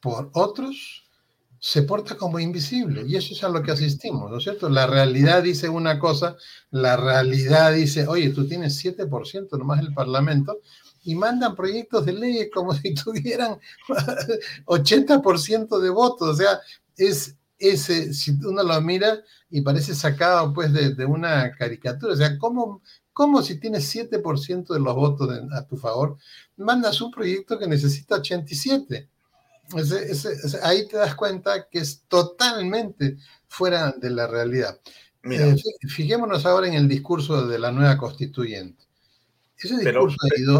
[0.00, 1.04] por otros,
[1.58, 3.04] se porta como invisible.
[3.06, 4.68] Y eso es a lo que asistimos, ¿no es cierto?
[4.68, 6.36] La realidad dice una cosa,
[6.70, 10.60] la realidad dice, oye, tú tienes 7% nomás el Parlamento,
[11.02, 13.58] y mandan proyectos de ley como si tuvieran
[14.66, 16.28] 80% de votos.
[16.28, 16.60] O sea,
[16.96, 22.14] es ese, si uno lo mira y parece sacado pues de, de una caricatura.
[22.14, 26.16] O sea, ¿cómo, ¿cómo si tienes 7% de los votos a tu favor,
[26.56, 29.08] mandas un proyecto que necesita 87?
[30.62, 33.16] ahí te das cuenta que es totalmente
[33.48, 34.80] fuera de la realidad.
[35.22, 35.54] Eh,
[35.88, 38.84] fijémonos ahora en el discurso de la nueva constituyente.
[39.56, 40.16] Ese discurso,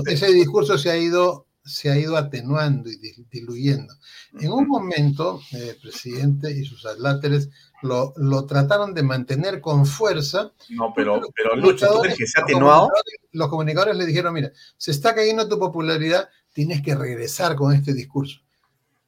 [0.06, 2.98] ese discurso se ha ido se ha ido atenuando y
[3.30, 3.94] diluyendo.
[4.40, 7.50] En un momento, el presidente y sus adláteres
[7.82, 10.52] lo, lo, trataron de mantener con fuerza.
[10.70, 12.90] No, pero, pero Lucho, ¿tú crees que se ha atenuado?
[13.32, 17.92] Los comunicadores, le dijeron, mira, se está cayendo tu popularidad, tienes que regresar con este
[17.92, 18.40] discurso.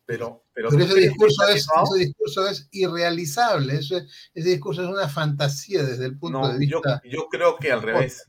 [0.04, 6.04] Pero, pero, ese, discurso es, ese, discurso es, irrealizable, ese discurso es una fantasía desde
[6.06, 7.00] el punto de vista...
[7.04, 8.24] Yo, yo creo que al revés.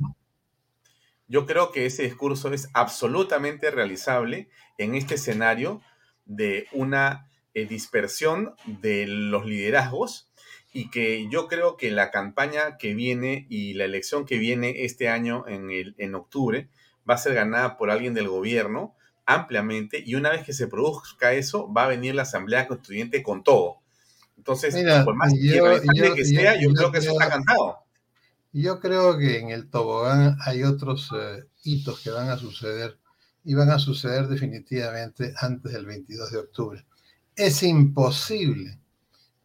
[1.33, 5.81] Yo creo que ese discurso es absolutamente realizable en este escenario
[6.25, 10.29] de una eh, dispersión de los liderazgos
[10.73, 15.09] y que yo creo que la campaña que viene y la elección que viene este
[15.09, 16.69] año en, el, en octubre
[17.09, 18.93] va a ser ganada por alguien del gobierno
[19.25, 23.43] ampliamente y una vez que se produzca eso va a venir la Asamblea Constituyente con
[23.43, 23.77] todo.
[24.37, 27.82] Entonces, por más que sea, yo, creo que eso está cantado.
[28.53, 32.99] Yo creo que en el tobogán hay otros eh, hitos que van a suceder
[33.43, 36.85] y van a suceder definitivamente antes del 22 de octubre.
[37.35, 38.79] Es imposible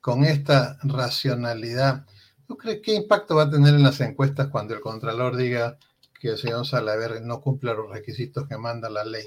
[0.02, 2.04] con esta racionalidad.
[2.46, 5.78] ¿Tú crees qué impacto va a tener en las encuestas cuando el Contralor diga
[6.20, 9.24] que el señor Salaver no cumple los requisitos que manda la ley?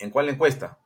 [0.00, 0.78] ¿En cuál encuesta?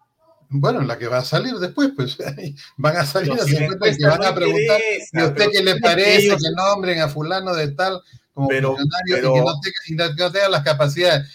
[0.51, 2.16] Bueno, la que va a salir después, pues
[2.76, 4.80] van a salir las encuestas que van a preguntar,
[5.12, 8.01] ¿y a usted qué le parece que nombren a fulano de tal?
[8.47, 8.76] Pero,
[9.07, 9.22] y que
[9.95, 11.30] no tenga, las capacidades.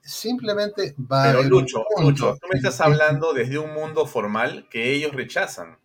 [0.00, 5.12] Simplemente va Pero Lucho, Lucho, tú me estás hablando desde un mundo formal que ellos
[5.12, 5.78] rechazan.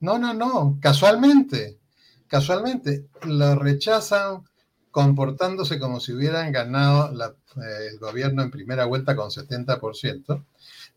[0.00, 1.78] No, no, no, casualmente,
[2.26, 4.44] casualmente, lo rechazan
[4.90, 10.44] comportándose como si hubieran ganado eh, el gobierno en primera vuelta con 70%,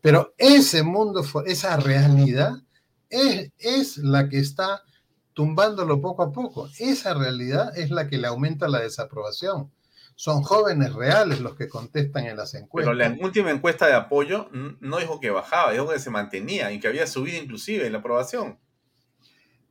[0.00, 2.52] pero ese mundo, esa realidad
[3.08, 4.82] es, es la que está
[5.34, 6.70] tumbándolo poco a poco.
[6.78, 9.70] Esa realidad es la que le aumenta la desaprobación.
[10.16, 12.94] Son jóvenes reales los que contestan en las encuestas.
[12.96, 14.48] Pero la última encuesta de apoyo
[14.80, 18.58] no dijo que bajaba, dijo que se mantenía y que había subido inclusive la aprobación.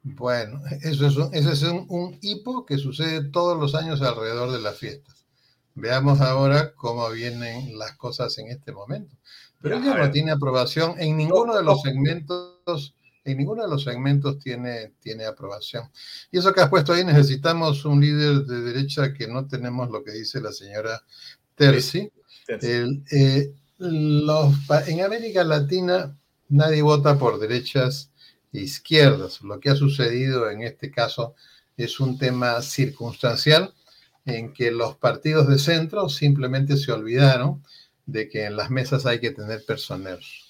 [0.03, 4.59] Bueno, eso es, un, eso es un, hipo que sucede todos los años alrededor de
[4.59, 5.25] las fiestas.
[5.75, 9.15] Veamos ahora cómo vienen las cosas en este momento.
[9.61, 12.95] Pero ella no tiene aprobación en ninguno de los segmentos
[13.25, 15.89] En ninguno de los segmentos tiene, tiene aprobación.
[16.31, 20.03] Y eso que has puesto ahí, necesitamos un líder de derecha que no tenemos lo
[20.03, 21.03] que dice la señora
[21.55, 22.11] Terzi.
[22.47, 26.17] Eh, en América Latina
[26.49, 28.11] nadie vota por derechas
[28.51, 29.41] e izquierdas.
[29.41, 31.35] Lo que ha sucedido en este caso
[31.77, 33.73] es un tema circunstancial
[34.25, 37.63] en que los partidos de centro simplemente se olvidaron
[38.05, 40.42] de que en las mesas hay que tener personeros.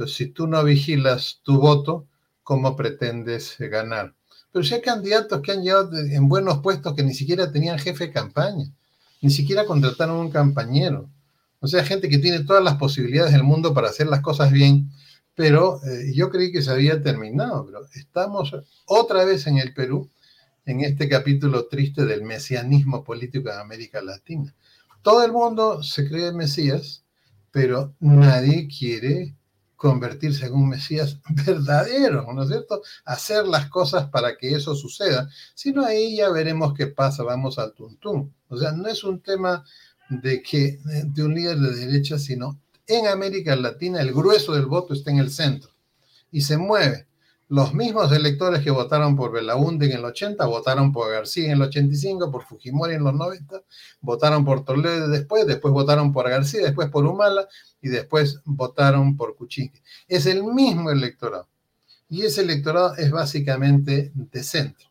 [0.00, 2.06] Entonces, si tú no vigilas tu voto,
[2.42, 4.14] ¿cómo pretendes ganar?
[4.50, 8.06] Pero si hay candidatos que han llegado en buenos puestos que ni siquiera tenían jefe
[8.06, 8.64] de campaña,
[9.20, 11.10] ni siquiera contrataron un compañero.
[11.58, 14.90] O sea, gente que tiene todas las posibilidades del mundo para hacer las cosas bien,
[15.34, 17.66] pero eh, yo creí que se había terminado.
[17.66, 20.08] Pero estamos otra vez en el Perú,
[20.64, 24.54] en este capítulo triste del mesianismo político en América Latina.
[25.02, 27.04] Todo el mundo se cree Mesías,
[27.52, 29.34] pero nadie quiere
[29.80, 32.82] convertirse en un Mesías verdadero, ¿no es cierto?
[33.06, 35.30] Hacer las cosas para que eso suceda.
[35.54, 38.34] Si no, ahí ya veremos qué pasa, vamos al tuntún.
[38.48, 39.64] O sea, no es un tema
[40.10, 44.92] de que de un líder de derecha, sino en América Latina el grueso del voto
[44.92, 45.70] está en el centro
[46.30, 47.06] y se mueve
[47.50, 51.62] los mismos electores que votaron por Belaúnde en el 80, votaron por García en el
[51.62, 53.64] 85, por Fujimori en los 90,
[54.00, 57.48] votaron por Toledo después, después votaron por García, después por Humala
[57.82, 59.82] y después votaron por Cuchique.
[60.06, 61.48] Es el mismo electorado.
[62.08, 64.86] Y ese electorado es básicamente de centro,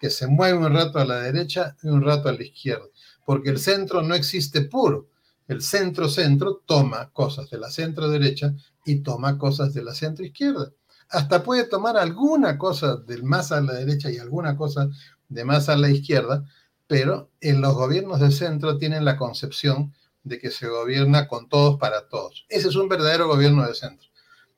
[0.00, 2.86] que se mueve un rato a la derecha y un rato a la izquierda,
[3.26, 5.08] porque el centro no existe puro.
[5.48, 8.54] El centro-centro toma cosas de la centro-derecha
[8.84, 10.70] y toma cosas de la centro-izquierda
[11.10, 14.88] hasta puede tomar alguna cosa del más a la derecha y alguna cosa
[15.28, 16.44] de más a la izquierda,
[16.86, 21.78] pero en los gobiernos de centro tienen la concepción de que se gobierna con todos
[21.78, 22.46] para todos.
[22.48, 24.08] Ese es un verdadero gobierno de centro.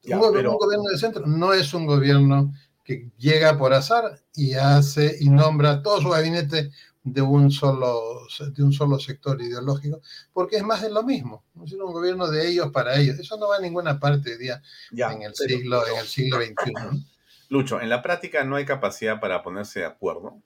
[0.05, 2.53] un, gobierno de centro no es un gobierno
[2.84, 6.70] que llega por azar y hace y nombra todo su gabinete
[7.07, 10.00] de un solo, de un solo sector ideológico,
[10.32, 11.44] porque es más de lo mismo.
[11.64, 13.16] Es un gobierno de ellos para ellos.
[13.16, 17.07] Eso no va a ninguna parte hoy día en, el siglo, en el siglo XXI.
[17.48, 20.42] Lucho, en la práctica no hay capacidad para ponerse de acuerdo,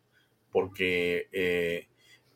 [0.52, 1.88] porque, eh,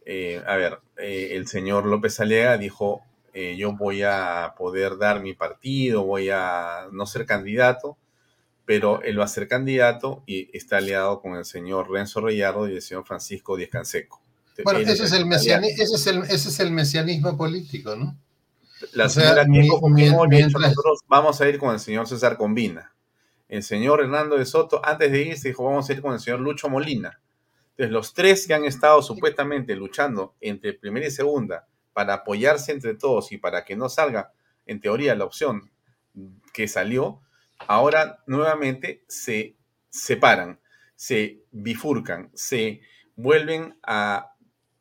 [0.07, 3.03] eh, a ver, eh, el señor López Aliaga dijo,
[3.35, 7.99] yo voy a poder dar mi partido, voy a no ser candidato,
[8.67, 12.75] pero él va a ser candidato y está aliado con el señor Renzo Reyardo y
[12.75, 14.21] el señor Francisco Díaz Canseco.
[14.63, 18.17] Bueno, ese es, el ese, es el, mesianismo político, ¿no?
[18.93, 22.95] La señora nosotros vamos a ir con el señor César Combina.
[23.49, 26.41] El señor Hernando de Soto, antes de irse, dijo, vamos a ir con el señor
[26.41, 27.21] Lucho Molina.
[27.71, 32.95] Entonces, los tres que han estado supuestamente luchando entre primera y segunda para apoyarse entre
[32.95, 34.33] todos y para que no salga,
[34.67, 35.71] en teoría, la opción
[36.53, 37.21] que salió,
[37.69, 39.57] ahora nuevamente se
[39.91, 40.61] separan,
[40.97, 42.81] se bifurcan, se
[43.17, 44.33] vuelven a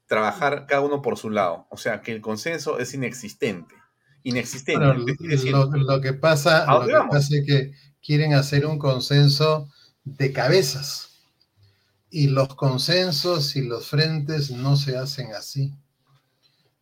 [0.08, 1.68] trabajar cada uno por su lado.
[1.70, 3.76] O sea, que el consenso es inexistente.
[4.24, 4.86] Inexistente.
[4.86, 9.70] lo, que pasa, lo que pasa es que quieren hacer un consenso
[10.04, 11.10] de cabezas.
[12.10, 15.74] Y los consensos y los frentes no se hacen así.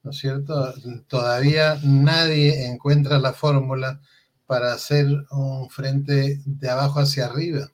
[0.03, 0.73] ¿No es cierto?
[1.07, 4.01] Todavía nadie encuentra la fórmula
[4.51, 7.71] para hacer un frente de abajo hacia arriba.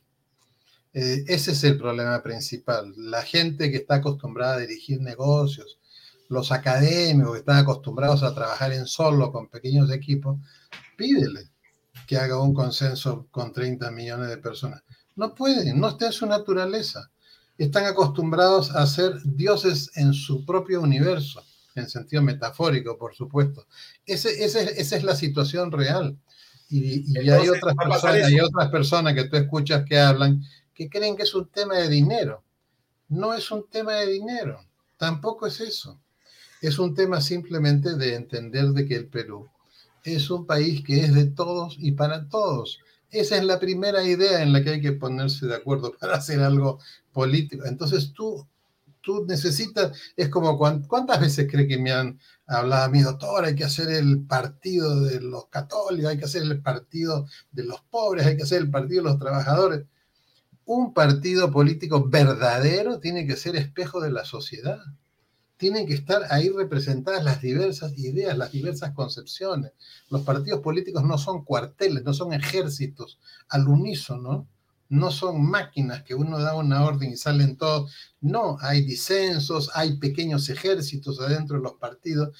[0.94, 2.94] Eh, ese es el problema principal.
[2.96, 5.80] La gente que está acostumbrada a dirigir negocios,
[6.30, 10.38] los académicos que están acostumbrados a trabajar en solo con pequeños equipos,
[10.96, 11.50] pídele
[12.06, 14.84] que haga un consenso con 30 millones de personas.
[15.16, 17.10] No pueden, no está en su naturaleza.
[17.58, 23.66] Están acostumbrados a ser dioses en su propio universo, en sentido metafórico, por supuesto.
[24.06, 26.16] esa es la situación real.
[26.70, 30.44] Y, hay, otras personas, hay otras personas que tú escuchas que hablan
[30.74, 32.44] que creen que es un tema de dinero.
[33.10, 34.60] No es un tema de dinero,
[34.98, 36.00] tampoco es eso.
[36.62, 39.50] Es un tema simplemente de entender de que el Perú
[40.16, 42.80] es un país que es de todos y para todos.
[43.12, 46.40] Esa es la primera idea en la que hay que ponerse de acuerdo para hacer
[46.42, 46.80] algo
[47.12, 47.66] político.
[47.66, 48.46] Entonces tú,
[49.08, 53.64] tú necesitas, es como cuántas veces cree que me han hablaba mi doctor, hay que
[53.64, 58.36] hacer el partido de los católicos, hay que hacer el partido de los pobres, hay
[58.36, 59.86] que hacer el partido de los trabajadores.
[60.66, 64.80] Un partido político verdadero tiene que ser espejo de la sociedad.
[65.56, 69.72] Tienen que estar ahí representadas las diversas ideas, las diversas concepciones.
[70.10, 74.50] Los partidos políticos no son cuarteles, no son ejércitos al unísono,
[74.90, 77.94] no son máquinas que uno da una orden y salen todos.
[78.22, 82.36] No, hay disensos, hay pequeños ejércitos adentro de los partidos.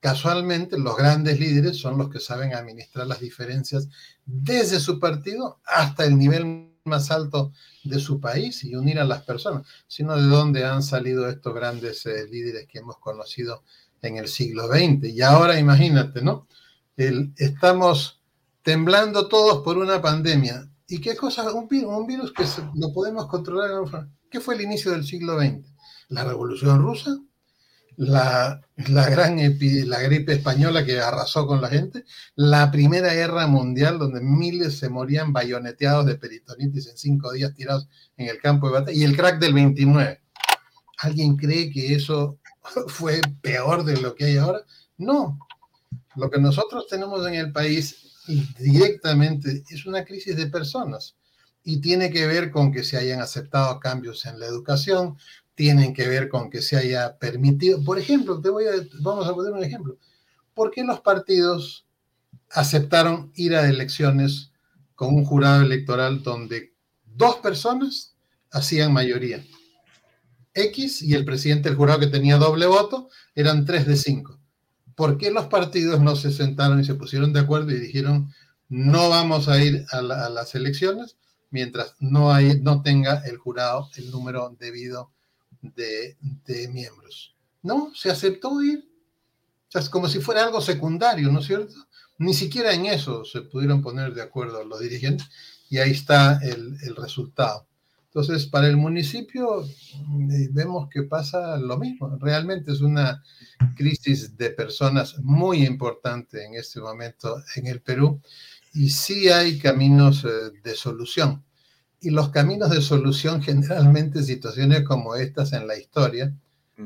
[0.00, 3.88] casualmente los grandes líderes son los que saben administrar las diferencias
[4.24, 7.52] desde su partido hasta el nivel más alto
[7.84, 12.06] de su país y unir a las personas, sino de dónde han salido estos grandes
[12.06, 13.62] eh, líderes que hemos conocido
[14.02, 15.04] en el siglo XX.
[15.08, 16.46] Y ahora imagínate, ¿no?
[17.36, 18.20] estamos
[18.62, 20.68] temblando todos por una pandemia.
[20.88, 21.52] ¿Y qué cosa?
[21.52, 24.08] Un virus, que lo podemos controlar.
[24.30, 25.66] ¿Qué fue el inicio del siglo XX?
[26.08, 27.18] La Revolución Rusa,
[27.96, 32.04] la, la gran la gripe española que arrasó con la gente,
[32.36, 37.86] la Primera Guerra Mundial donde miles se morían bayoneteados de peritonitis en cinco días tirados
[38.16, 40.22] en el campo de batalla, y el crack del 29.
[41.00, 42.38] ¿Alguien cree que eso
[42.86, 44.60] fue peor de lo que hay ahora?
[44.96, 45.38] No.
[46.16, 48.07] Lo que nosotros tenemos en el país
[48.58, 51.16] directamente es una crisis de personas
[51.64, 55.16] y tiene que ver con que se hayan aceptado cambios en la educación,
[55.54, 58.70] tienen que ver con que se haya permitido, por ejemplo, te voy a,
[59.00, 59.98] vamos a poner un ejemplo,
[60.54, 61.86] ¿por qué los partidos
[62.50, 64.52] aceptaron ir a elecciones
[64.94, 66.74] con un jurado electoral donde
[67.04, 68.14] dos personas
[68.50, 69.44] hacían mayoría?
[70.54, 74.37] X y el presidente del jurado que tenía doble voto eran tres de cinco.
[74.98, 78.34] ¿Por qué los partidos no se sentaron y se pusieron de acuerdo y dijeron
[78.68, 81.16] no vamos a ir a, las elecciones
[81.50, 85.12] mientras no, no tenga el jurado el número debido
[85.62, 86.16] de,
[86.72, 87.36] miembros?
[87.62, 88.90] No, se aceptó ir.
[89.72, 91.76] Es como si fuera algo secundario, ¿no es cierto?
[92.18, 95.28] Ni siquiera en eso se pudieron poner de acuerdo los dirigentes
[95.70, 97.67] y ahí está el, el resultado.
[98.08, 102.16] Entonces, para el municipio eh, vemos que pasa lo mismo.
[102.18, 103.22] Realmente es una
[103.76, 108.20] crisis de personas muy importante en este momento en el Perú
[108.72, 111.44] y sí hay caminos eh, de solución.
[112.00, 116.34] Y los caminos de solución, generalmente situaciones como estas en la historia,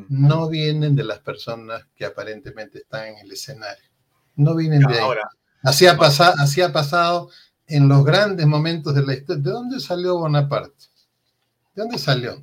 [0.09, 3.85] no vienen de las personas que aparentemente están en el escenario.
[4.37, 5.11] No vienen de ahí.
[5.63, 7.29] Así ha, pasado, así ha pasado
[7.67, 9.43] en los grandes momentos de la historia.
[9.43, 10.87] ¿De dónde salió Bonaparte?
[11.75, 12.43] ¿De dónde salió?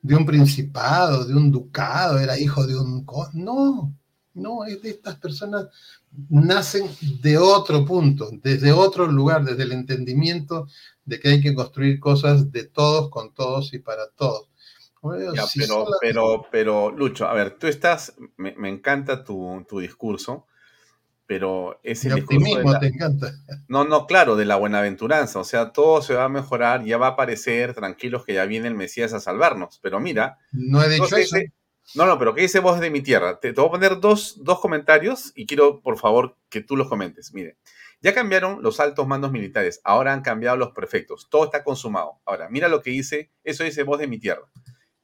[0.00, 2.18] ¿De un principado, de un ducado?
[2.18, 3.06] ¿Era hijo de un...
[3.34, 3.94] No,
[4.34, 5.68] no, es de estas personas
[6.28, 6.88] nacen
[7.20, 10.66] de otro punto, desde otro lugar, desde el entendimiento
[11.04, 14.48] de que hay que construir cosas de todos, con todos y para todos.
[15.54, 20.46] pero, pero, pero, Lucho, a ver, tú estás, me, encanta tu, tu, discurso,
[21.32, 23.32] pero es el optimismo te encanta.
[23.66, 27.06] No, no, claro, de la buenaventuranza, o sea, todo se va a mejorar, ya va
[27.06, 30.36] a aparecer, tranquilos que ya viene el Mesías a salvarnos, pero mira...
[30.52, 31.38] No he dicho eso.
[31.94, 33.40] no, no, pero ¿qué dice vos de mi tierra?
[33.40, 37.32] Te, voy a poner dos, dos comentarios y quiero, por favor, que tú los comentes.
[37.32, 37.56] Mire,
[38.02, 42.20] ya cambiaron los altos mandos militares, ahora han cambiado los prefectos, todo está consumado.
[42.26, 44.50] Ahora, mira lo que dice, eso dice voz de mi tierra.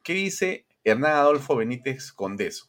[0.03, 2.67] ¿Qué dice Hernán Adolfo Benítez Condeso?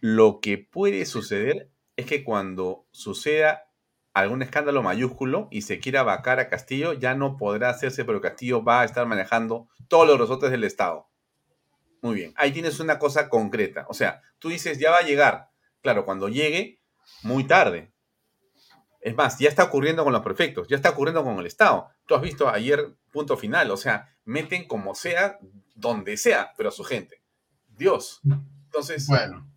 [0.00, 1.68] Lo que puede suceder
[1.98, 3.72] es que cuando suceda
[4.14, 8.62] algún escándalo mayúsculo y se quiera vacar a Castillo, ya no podrá hacerse, pero Castillo
[8.62, 11.08] va a estar manejando todos los resortes del Estado.
[12.00, 13.84] Muy bien, ahí tienes una cosa concreta.
[13.88, 15.50] O sea, tú dices, ya va a llegar.
[15.82, 16.80] Claro, cuando llegue,
[17.24, 17.92] muy tarde.
[19.00, 21.88] Es más, ya está ocurriendo con los prefectos, ya está ocurriendo con el Estado.
[22.06, 25.40] Tú has visto ayer, punto final, o sea, meten como sea,
[25.74, 27.24] donde sea, pero a su gente.
[27.66, 28.20] Dios.
[28.66, 29.04] Entonces.
[29.08, 29.50] Bueno,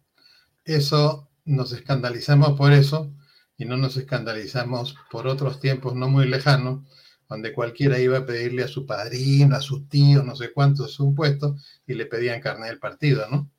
[0.65, 3.13] eso nos escandalizamos por eso
[3.57, 6.81] y no nos escandalizamos por otros tiempos no muy lejanos,
[7.29, 11.15] donde cualquiera iba a pedirle a su padrino, a su tío, no sé cuántos, un
[11.15, 11.55] puesto
[11.87, 13.49] y le pedían carne del partido, ¿no?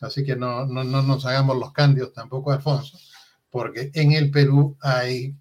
[0.00, 2.98] Así que no, no, no nos hagamos los cambios tampoco, Alfonso,
[3.50, 5.34] porque en el Perú hay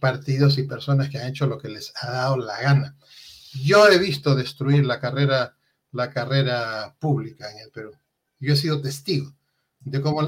[0.00, 2.96] partidos y personas que han hecho lo que les ha dado la gana.
[3.64, 5.56] Yo he visto destruir la carrera,
[5.92, 7.92] la carrera pública en el Perú.
[8.38, 9.34] Yo he sido testigo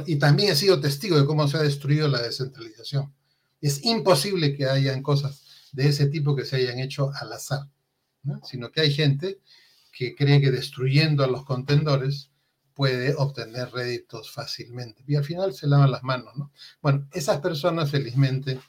[0.06, 3.12] y también he sido testigo de cómo se ha destruido la descentralización.
[3.60, 7.68] Es imposible que hayan cosas de ese tipo que se hayan hecho al azar,
[8.44, 9.40] sino que hay gente
[9.92, 12.30] que cree que destruyendo a los contendores
[12.72, 15.02] puede obtener réditos fácilmente.
[15.08, 16.52] Y al final se lavan las manos, ¿no?
[16.80, 18.60] Bueno, esas personas felizmente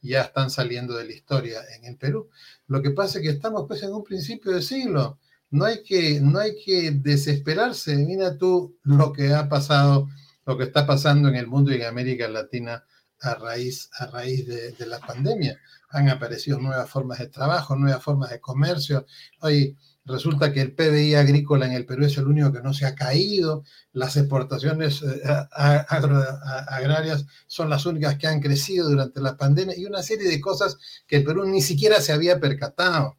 [0.00, 2.30] ya están saliendo de la historia en el Perú.
[2.68, 5.18] Lo que pasa es que estamos pues en un principio de siglo.
[5.50, 7.96] No hay que, no hay que desesperarse.
[7.98, 10.08] Mira tú lo que ha pasado
[10.48, 12.82] lo que está pasando en el mundo y en América Latina
[13.20, 15.60] a raíz, a raíz de, la pandemia.
[15.90, 19.04] Han aparecido nuevas formas de trabajo, nuevas formas de comercio.
[19.42, 19.76] Hoy
[20.06, 22.94] resulta que el PBI agrícola en el Perú es el único que no se ha
[22.94, 25.20] caído, las exportaciones eh,
[25.50, 30.78] agrarias son las únicas que han crecido durante la pandemia y una serie de cosas
[31.06, 33.18] que el Perú ni siquiera se había percatado.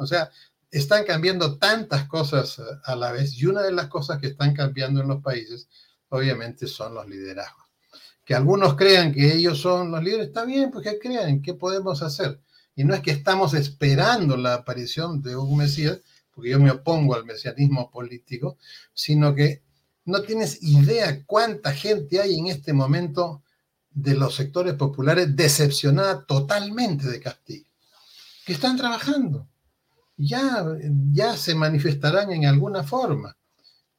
[0.00, 0.30] O sea,
[0.72, 4.52] están cambiando tantas cosas eh, a la vez y una de las cosas que están
[4.52, 5.68] cambiando en los países
[6.10, 7.66] obviamente son los liderazgos.
[8.24, 12.02] Que algunos crean que ellos son los líderes, está bien, pues que crean, ¿qué podemos
[12.02, 12.40] hacer?
[12.76, 16.00] Y no es que estamos esperando la aparición de un Mesías,
[16.30, 18.56] porque yo me opongo al mesianismo político,
[18.94, 19.62] sino que
[20.04, 23.42] no tienes idea cuánta gente hay en este momento
[23.90, 27.66] de los sectores populares decepcionada totalmente de Castillo,
[28.46, 29.48] que están trabajando.
[30.16, 30.64] Ya,
[31.12, 33.36] ya se manifestarán en alguna forma.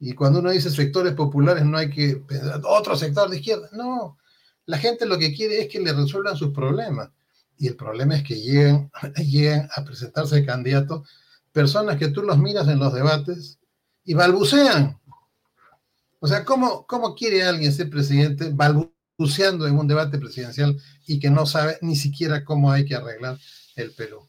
[0.04, 3.70] Y cuando uno dice sectores populares, no hay que pensar otro sector de izquierda.
[3.72, 4.18] No,
[4.66, 7.12] la gente lo que quiere es que le resuelvan sus problemas.
[7.60, 11.08] Y el problema es que lleguen, lleguen a presentarse candidatos
[11.52, 13.60] personas que tú los miras en los debates
[14.04, 15.00] y balbucean.
[16.20, 21.30] O sea, ¿cómo, cómo quiere alguien ser presidente balbuceando en un debate presidencial y que
[21.30, 23.38] no sabe ni siquiera cómo hay que arreglar
[23.76, 24.28] el Perú?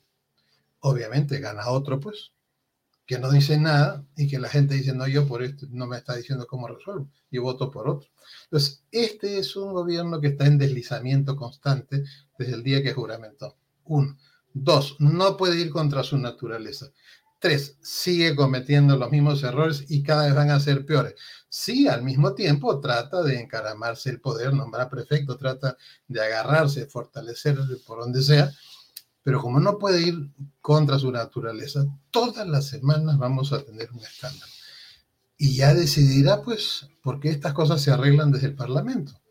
[0.80, 2.31] Obviamente gana otro, pues,
[3.12, 5.98] que no dice nada y que la gente dice, no, yo por esto no me
[5.98, 8.08] está diciendo cómo resuelvo, yo voto por otro.
[8.44, 12.04] Entonces, este es un gobierno que está en deslizamiento constante
[12.38, 13.58] desde el día que juramentó.
[13.84, 14.16] Uno.
[14.54, 16.90] Dos, no puede ir contra su naturaleza.
[17.38, 21.14] Tres, sigue cometiendo los mismos errores y cada vez van a ser peores.
[21.50, 25.76] Sí, al mismo tiempo trata de encaramarse el poder, nombrar prefecto, trata
[26.08, 28.50] de agarrarse, fortalecerse por donde sea,
[29.22, 34.00] pero como no puede ir contra su naturaleza, todas las semanas vamos a tener un
[34.00, 34.52] escándalo.
[35.36, 39.22] Y ya decidirá, pues, porque estas cosas se arreglan desde el Parlamento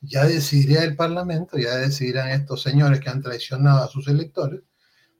[0.00, 4.62] ya decidirá el Parlamento, ya decidirán estos señores que han traicionado a sus electores,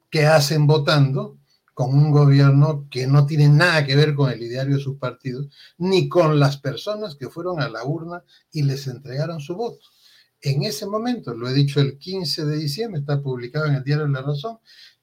[0.09, 1.37] qué hacen votando
[1.73, 5.47] con un gobierno que no tiene nada que ver con el ideario de sus partidos,
[5.77, 9.85] ni con las personas que fueron a la urna y les entregaron su voto.
[10.41, 14.07] En ese momento, lo he dicho el 15 de diciembre, está publicado en el diario
[14.07, 14.59] La Razón,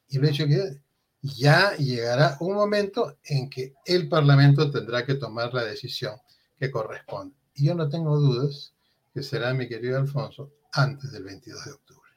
[0.08, 0.80] y lo he dicho que
[1.22, 6.16] ya llegará un momento en que el Parlamento tendrá que tomar la decisión
[6.58, 7.36] que corresponde.
[7.54, 8.74] Y yo no tengo dudas
[9.12, 12.10] que será, mi querido Alfonso, antes del 22 de octubre.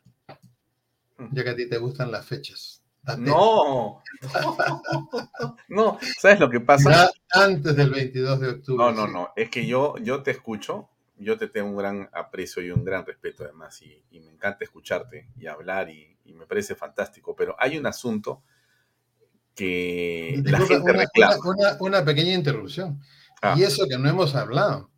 [1.18, 1.36] Mm.
[1.36, 2.82] Ya que a ti te gustan las fechas.
[3.18, 4.04] No,
[5.70, 7.12] no, ¿sabes lo que pasa?
[7.32, 8.78] antes del 22 de octubre.
[8.78, 10.91] No, no, no, es que yo, yo te escucho,
[11.22, 15.30] yo te tengo un gran aprecio y un gran respeto además, y, me encanta escucharte
[15.38, 18.42] y hablar y, me parece fantástico, pero hay un asunto
[19.54, 21.36] que la gente una, reclama.
[21.82, 23.00] Una, pequeña interrupción.
[23.42, 23.54] Ah.
[23.58, 24.90] Y eso que no hemos hablado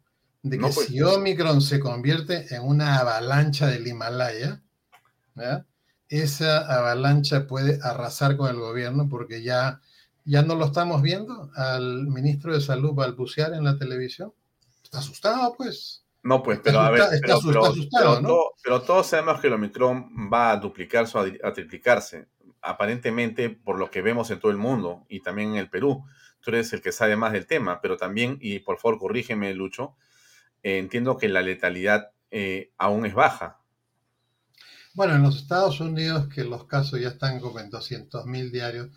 [0.44, 0.88] de que pues.
[0.88, 4.62] si Omicron se convierte en una avalancha del Himalaya,
[6.08, 9.82] esa avalancha puede arrasar con el gobierno porque ya,
[10.24, 14.34] ya no lo estamos viendo al ministro de Salud balbucear en la televisión.
[14.84, 16.03] Está asustado, pues.
[16.24, 17.40] No, pues, pero a ver, pero,
[18.64, 22.28] pero, todos sabemos que el Omicron va a duplicarse o a triplicarse,
[22.62, 26.06] aparentemente por lo que vemos en todo el mundo y también en el Perú.
[26.40, 29.96] Tú eres el que sabe más del tema, pero también, y por favor corrígeme, Lucho,
[30.62, 33.60] entiendo que la letalidad eh, aún es baja.
[34.94, 38.90] Bueno, en los Estados Unidos, que los casos ya están como en 200 mil diarios,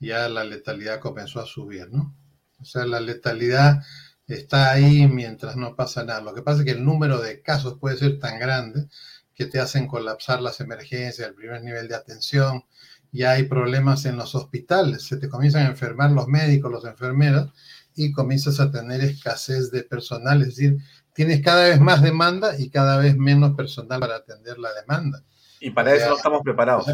[0.00, 2.14] ya la letalidad comenzó a subir, ¿no?
[2.60, 3.82] O sea, la letalidad
[4.26, 6.20] está ahí mientras no pasa nada.
[6.20, 8.88] Lo que pasa es que el número de casos puede ser tan grande
[9.34, 12.64] que te hacen colapsar las emergencias, el primer nivel de atención,
[13.12, 17.48] ya hay problemas en los hospitales, se te comienzan a enfermar los médicos, los enfermeras,
[17.94, 20.78] y comienzas a tener escasez de personal, es decir,
[21.12, 25.22] tienes cada vez más demanda y cada vez menos personal para atender la demanda.
[25.60, 26.86] Y para eso no estamos preparados.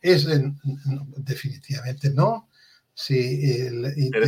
[0.00, 0.28] Es,
[1.16, 2.48] definitivamente no.
[2.94, 3.40] Sí,
[4.12, 4.20] te,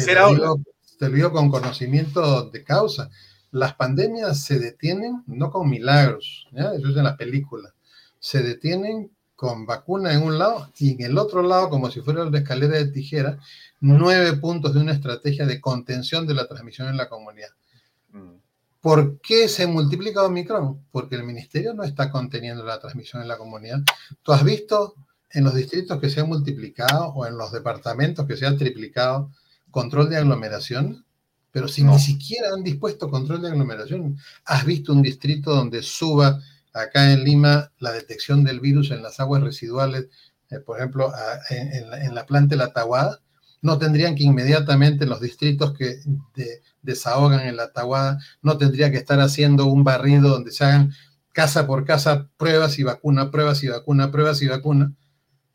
[0.98, 3.10] lo digo, con conocimiento de causa.
[3.50, 7.72] Las pandemias se detienen no con milagros, eso es en la película.
[8.18, 12.24] Se detienen con vacuna en un lado y en el otro lado, como si fuera
[12.24, 13.38] una escalera de tijera,
[13.80, 17.50] nueve puntos de una estrategia de contención de la transmisión en la comunidad.
[18.12, 18.36] Mm.
[18.80, 20.80] ¿Por qué se multiplica Omicron?
[20.90, 23.80] Porque el ministerio no está conteniendo la transmisión en la comunidad.
[24.22, 24.94] ¿Tú has visto
[25.30, 29.30] en los distritos que se ha multiplicado o en los departamentos que se ha triplicado
[29.76, 31.04] control de aglomeración?
[31.52, 34.16] Pero si ni siquiera han dispuesto control de aglomeración,
[34.46, 36.40] ¿has visto un distrito donde suba
[36.72, 40.08] acá en Lima la detección del virus en las aguas residuales,
[40.48, 41.12] eh, por ejemplo,
[41.50, 43.20] en, la planta de la Tahuada?
[43.62, 46.00] no tendrían que inmediatamente los distritos que
[46.82, 50.92] desahogan en la taguada, no tendría que estar haciendo un barrido donde se hagan
[51.32, 54.92] casa por casa pruebas y vacuna, pruebas y vacuna, pruebas y vacuna.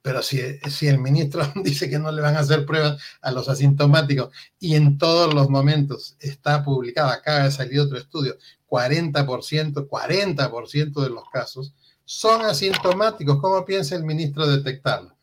[0.01, 3.49] Pero si, si el ministro dice que no le van a hacer pruebas a los
[3.49, 8.37] asintomáticos y en todos los momentos está publicado, acaba de salir otro estudio,
[8.69, 11.73] 40%, 40% de los casos
[12.05, 13.39] son asintomáticos.
[13.39, 15.15] ¿Cómo piensa el ministro detectarlo?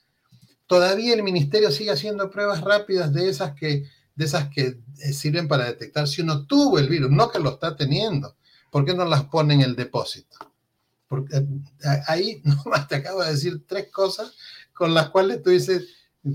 [0.69, 3.85] todavía el ministerio sigue haciendo pruebas rápidas de esas que,
[4.15, 7.51] de esas que eh, sirven para detectar si uno tuvo el virus, no que lo
[7.51, 8.37] está teniendo.
[8.71, 10.37] ¿Por qué no las pone en el depósito?
[11.09, 14.33] Porque eh, ahí nomás te acabo de decir tres cosas
[14.79, 15.89] con las cuales tú dices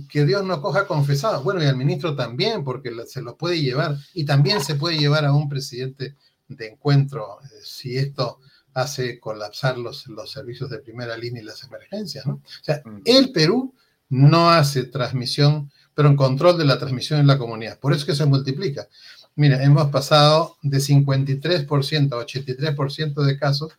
[0.09, 1.41] que Dios no coja confesado.
[1.43, 5.25] Bueno, y al ministro también, porque se lo puede llevar, y también se puede llevar
[5.25, 6.17] a un presidente
[6.47, 8.39] de encuentro eh, si esto
[8.73, 12.33] hace colapsar los, los servicios de primera línea y las emergencias, ¿no?
[12.33, 13.73] O sea, el Perú
[14.09, 17.79] no hace transmisión, pero en control de la transmisión en la comunidad.
[17.79, 18.87] Por eso es que se multiplica.
[19.35, 23.73] Mira, hemos pasado de 53% a 83% de casos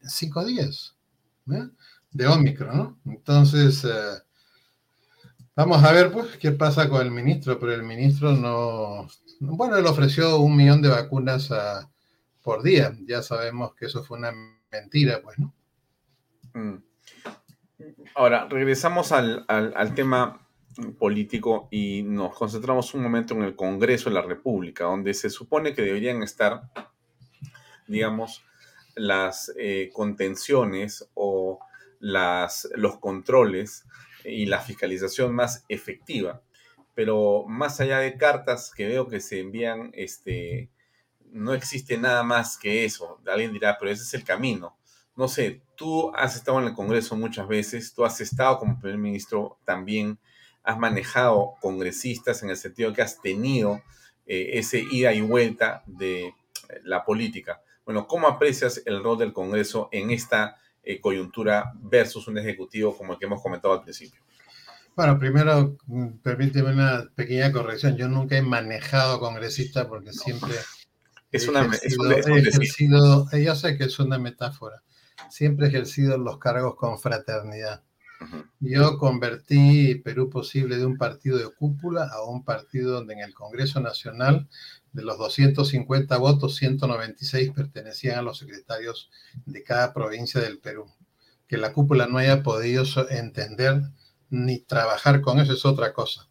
[0.00, 0.94] en cinco días
[2.18, 2.98] de Omicron, ¿no?
[3.06, 4.20] Entonces, eh,
[5.54, 9.06] vamos a ver, pues, qué pasa con el ministro, pero el ministro no...
[9.38, 11.48] Bueno, él ofreció un millón de vacunas
[12.42, 12.92] por día.
[13.06, 14.32] Ya sabemos que eso fue una
[14.72, 15.54] mentira, pues, ¿no?
[16.54, 16.82] Mm.
[18.16, 20.44] Ahora, regresamos al, al tema
[20.98, 25.72] político y nos concentramos un momento en el Congreso de la República, donde se supone
[25.72, 26.62] que deberían estar,
[27.86, 28.42] digamos,
[28.96, 31.60] las eh, contenciones o
[32.00, 33.84] las, los controles
[34.24, 36.42] y la fiscalización más efectiva.
[36.94, 40.70] Pero más allá de cartas que veo que se envían, este,
[41.30, 43.20] no existe nada más que eso.
[43.26, 44.76] Alguien dirá, pero ese es el camino.
[45.16, 48.98] No sé, tú has estado en el Congreso muchas veces, tú has estado como primer
[48.98, 50.18] ministro también
[50.68, 53.82] has manejado congresistas en el sentido que has tenido
[54.26, 56.34] eh, ese ida y vuelta de eh,
[56.82, 57.62] la política.
[57.86, 60.58] Bueno, ¿cómo aprecias el rol del Congreso en esta
[60.90, 64.22] eh, coyuntura versus un ejecutivo como el que hemos comentado al principio?
[64.96, 67.94] Bueno, primero, mm, permíteme una pequeña corrección.
[67.98, 70.50] Yo nunca he manejado congresistas porque siempre...
[71.30, 74.82] Es una, ejercido, yo sé que es una metáfora.
[75.28, 77.82] Siempre he ejercido los cargos con fraternidad.
[78.60, 83.34] Yo convertí Perú Posible de un partido de cúpula a un partido donde en el
[83.34, 84.48] Congreso Nacional
[84.92, 89.10] de los 250 votos, 196 pertenecían a los secretarios
[89.44, 90.86] de cada provincia del Perú.
[91.46, 93.82] Que la cúpula no haya podido entender
[94.30, 96.28] ni trabajar con eso es otra cosa.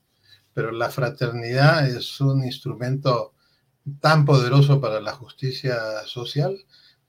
[0.53, 3.34] Pero la fraternidad es un instrumento
[4.01, 6.57] tan poderoso para la justicia social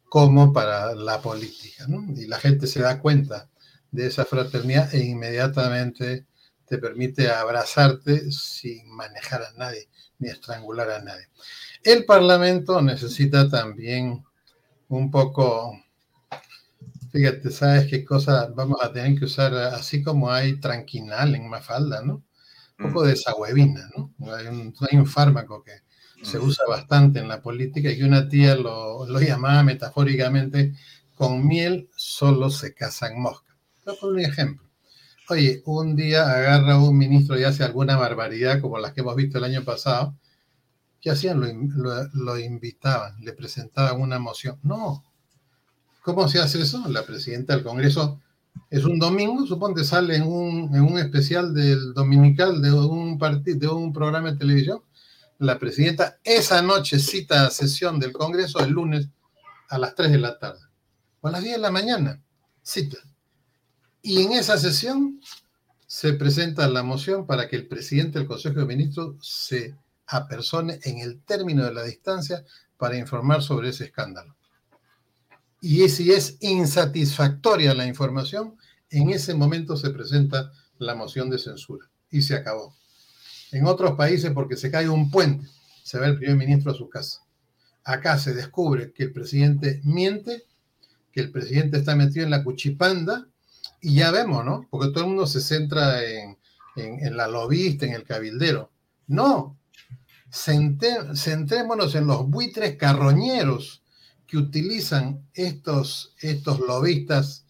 [0.04, 1.86] como para la política.
[2.16, 3.48] Y la gente se da cuenta
[3.90, 6.26] de esa fraternidad e inmediatamente
[6.66, 9.88] te permite abrazarte sin manejar a nadie
[10.19, 11.28] ni estrangular a nadie.
[11.82, 14.24] El Parlamento necesita también
[14.89, 15.73] un poco,
[17.12, 19.55] fíjate, ¿sabes qué cosa vamos a tener que usar?
[19.55, 22.24] Así como hay tranquinal en Mafalda, ¿no?
[22.78, 24.15] Un poco de sahuevina, ¿no?
[24.35, 25.73] Hay un, hay un fármaco que
[26.23, 30.74] se usa bastante en la política y una tía lo, lo llamaba metafóricamente,
[31.15, 33.57] con miel solo se casan moscas
[34.01, 34.68] por un ejemplo.
[35.30, 39.36] Oye, un día agarra un ministro y hace alguna barbaridad como las que hemos visto
[39.36, 40.16] el año pasado.
[41.02, 41.38] ¿Qué hacían?
[42.14, 44.59] Lo, invitaban, le presentaban una moción.
[44.62, 45.05] No.
[46.02, 46.82] ¿Cómo se hace eso?
[46.88, 48.22] La presidenta del Congreso
[48.70, 53.68] es un domingo, suponte sale en un, en un especial del dominical de un, de
[53.68, 54.80] un programa de televisión.
[55.40, 59.10] La presidenta esa noche cita sesión del Congreso el lunes
[59.68, 60.60] a las 3 de la tarde.
[61.20, 62.22] O a las 10 de la mañana.
[62.62, 62.96] Cita.
[64.09, 65.20] Y en esa sesión
[65.86, 69.76] se presenta la moción para que el presidente del Consejo de Ministros se
[70.06, 72.43] apersone en el término de la distancia
[72.78, 74.35] para informar sobre ese escándalo.
[75.60, 78.56] Y si es insatisfactoria la información,
[78.89, 82.74] en ese momento se presenta la moción de censura y se acabó.
[83.52, 85.47] En otros países, porque se cae un puente,
[85.82, 87.20] se va el primer ministro a su casa.
[87.85, 90.44] Acá se descubre que el presidente miente,
[91.12, 93.28] que el presidente está metido en la cuchipanda
[93.80, 94.66] y ya vemos, ¿no?
[94.70, 96.36] Porque todo el mundo se centra en,
[97.16, 98.70] la lobista, en el cabildero.
[99.06, 99.59] No,
[100.30, 103.82] centrémonos en los buitres carroñeros
[104.26, 107.46] que utilizan estos, estos lobistas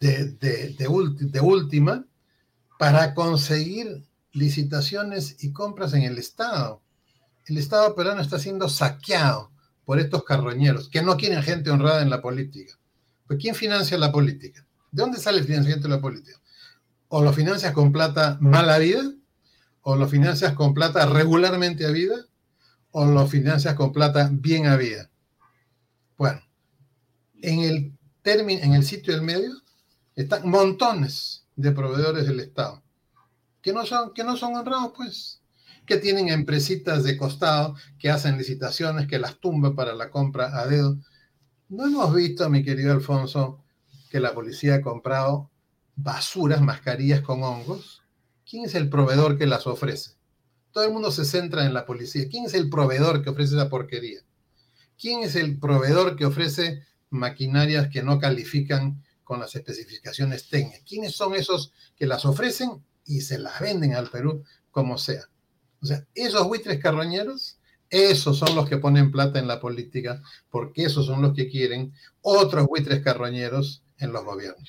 [0.00, 2.06] de, de, última
[2.78, 6.82] para conseguir licitaciones y compras en el Estado.
[7.46, 9.50] El Estado peruano está siendo saqueado
[9.84, 12.78] por estos carroñeros que no quieren gente honrada en la política.
[13.26, 14.63] Pues ¿quién financia la política?
[14.94, 16.40] ¿De dónde sale el financiamiento de la política?
[17.08, 19.02] O lo financias con plata mala vida,
[19.82, 22.14] o lo financias con plata regularmente a vida,
[22.92, 25.10] o lo financias con plata bien a vida.
[26.16, 26.40] Bueno,
[27.42, 29.50] en el, término, en el sitio del medio
[30.14, 32.80] están montones de proveedores del Estado,
[33.62, 35.42] que no son, que no son honrados, pues,
[35.86, 40.68] que tienen empresitas de costado, que hacen licitaciones, que las tumban para la compra a
[40.68, 40.98] dedo.
[41.68, 43.63] No hemos visto, mi querido Alfonso,
[44.14, 45.50] que la policía ha comprado
[45.96, 48.04] basuras, mascarillas con hongos,
[48.48, 50.12] ¿quién es el proveedor que las ofrece?
[50.70, 52.28] Todo el mundo se centra en la policía.
[52.30, 54.20] ¿Quién es el proveedor que ofrece esa porquería?
[54.96, 60.82] ¿Quién es el proveedor que ofrece maquinarias que no califican con las especificaciones técnicas.
[60.86, 65.28] ¿Quiénes son esos que las ofrecen y se las venden al Perú como sea?
[65.82, 67.58] O sea, esos buitres carroñeros,
[67.90, 71.92] esos son los que ponen plata en la política, porque esos son los que quieren
[72.22, 74.68] otros buitres carroñeros en los gobiernos.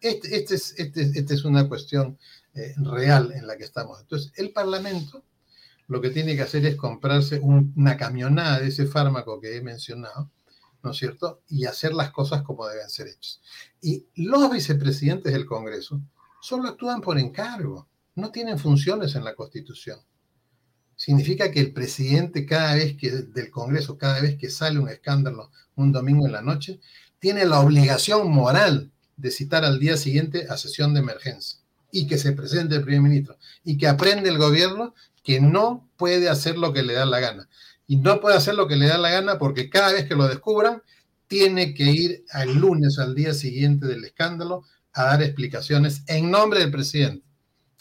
[0.00, 2.18] Este, este, es, este, este es, una cuestión
[2.54, 4.00] eh, real en la que estamos.
[4.00, 5.24] Entonces, el Parlamento
[5.86, 10.30] lo que tiene que hacer es comprarse una camionada de ese fármaco que he mencionado,
[10.82, 11.42] ¿no es cierto?
[11.48, 13.40] Y hacer las cosas como deben ser hechas.
[13.82, 16.00] Y los vicepresidentes del Congreso
[16.40, 20.00] solo actúan por encargo, no tienen funciones en la Constitución.
[20.96, 25.50] Significa que el presidente cada vez que del Congreso, cada vez que sale un escándalo
[25.76, 26.80] un domingo en la noche,
[27.24, 31.58] tiene la obligación moral de citar al día siguiente a sesión de emergencia
[31.90, 36.28] y que se presente el primer ministro y que aprende el gobierno que no puede
[36.28, 37.48] hacer lo que le da la gana.
[37.86, 40.28] Y no puede hacer lo que le da la gana porque cada vez que lo
[40.28, 40.82] descubran,
[41.26, 46.60] tiene que ir al lunes, al día siguiente del escándalo, a dar explicaciones en nombre
[46.60, 47.24] del presidente.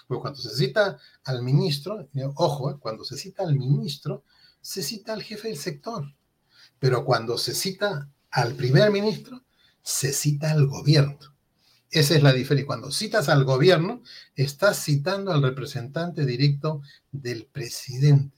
[0.08, 4.24] Pues cuando se cita al ministro, ojo, eh, cuando se cita al ministro,
[4.62, 6.06] se cita al jefe del sector.
[6.80, 9.44] Pero cuando se cita al primer ministro,
[9.84, 11.20] se cita al gobierno.
[11.92, 12.66] Esa es la diferencia.
[12.66, 14.02] Cuando citas al gobierno,
[14.36, 16.82] estás citando al representante directo
[17.12, 18.36] del presidente.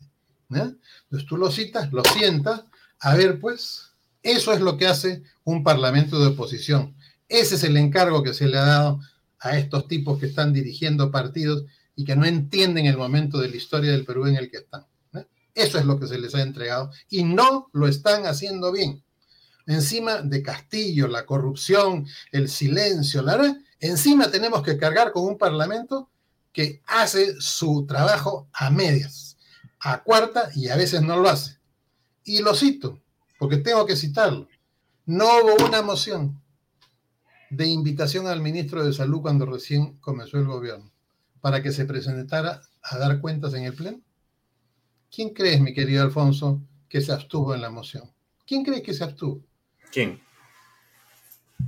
[0.49, 2.65] Entonces tú lo citas, lo sientas,
[2.99, 6.93] a ver, pues, eso es lo que hace un parlamento de oposición.
[7.29, 8.99] Ese es el encargo que se le ha dado
[9.39, 11.63] a estos tipos que están dirigiendo partidos
[11.95, 14.85] y que no entienden el momento de la historia del Perú en el que están.
[15.53, 19.04] Eso es lo que se les ha entregado y no lo están haciendo bien
[19.67, 26.09] encima de Castillo, la corrupción, el silencio, la encima tenemos que cargar con un parlamento
[26.51, 29.37] que hace su trabajo a medias,
[29.79, 31.57] a cuarta y a veces no lo hace.
[32.23, 33.01] Y lo cito,
[33.37, 34.47] porque tengo que citarlo.
[35.05, 36.41] No hubo una moción
[37.49, 40.91] de invitación al ministro de Salud cuando recién comenzó el gobierno
[41.41, 44.01] para que se presentara a dar cuentas en el Pleno.
[45.13, 48.11] ¿Quién crees, mi querido Alfonso, que se abstuvo en la moción?
[48.47, 49.43] ¿Quién cree que se abstuvo?
[49.95, 50.21] ¿Quién?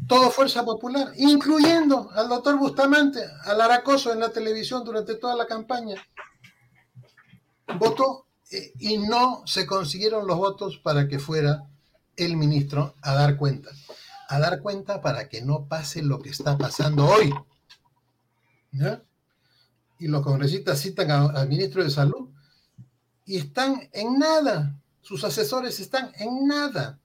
[0.05, 5.45] Todo Fuerza Popular, incluyendo al doctor Bustamante, al Aracoso en la televisión durante toda la
[5.45, 5.95] campaña.
[7.79, 11.69] Votó eh, y no se consiguieron los votos para que fuera
[12.17, 13.69] el ministro a dar cuenta.
[14.27, 17.33] A dar cuenta para que no pase lo que está pasando hoy.
[19.99, 22.27] Y los congresistas citan al ministro de Salud
[23.25, 24.77] y están en nada.
[25.01, 26.99] Sus asesores están en nada.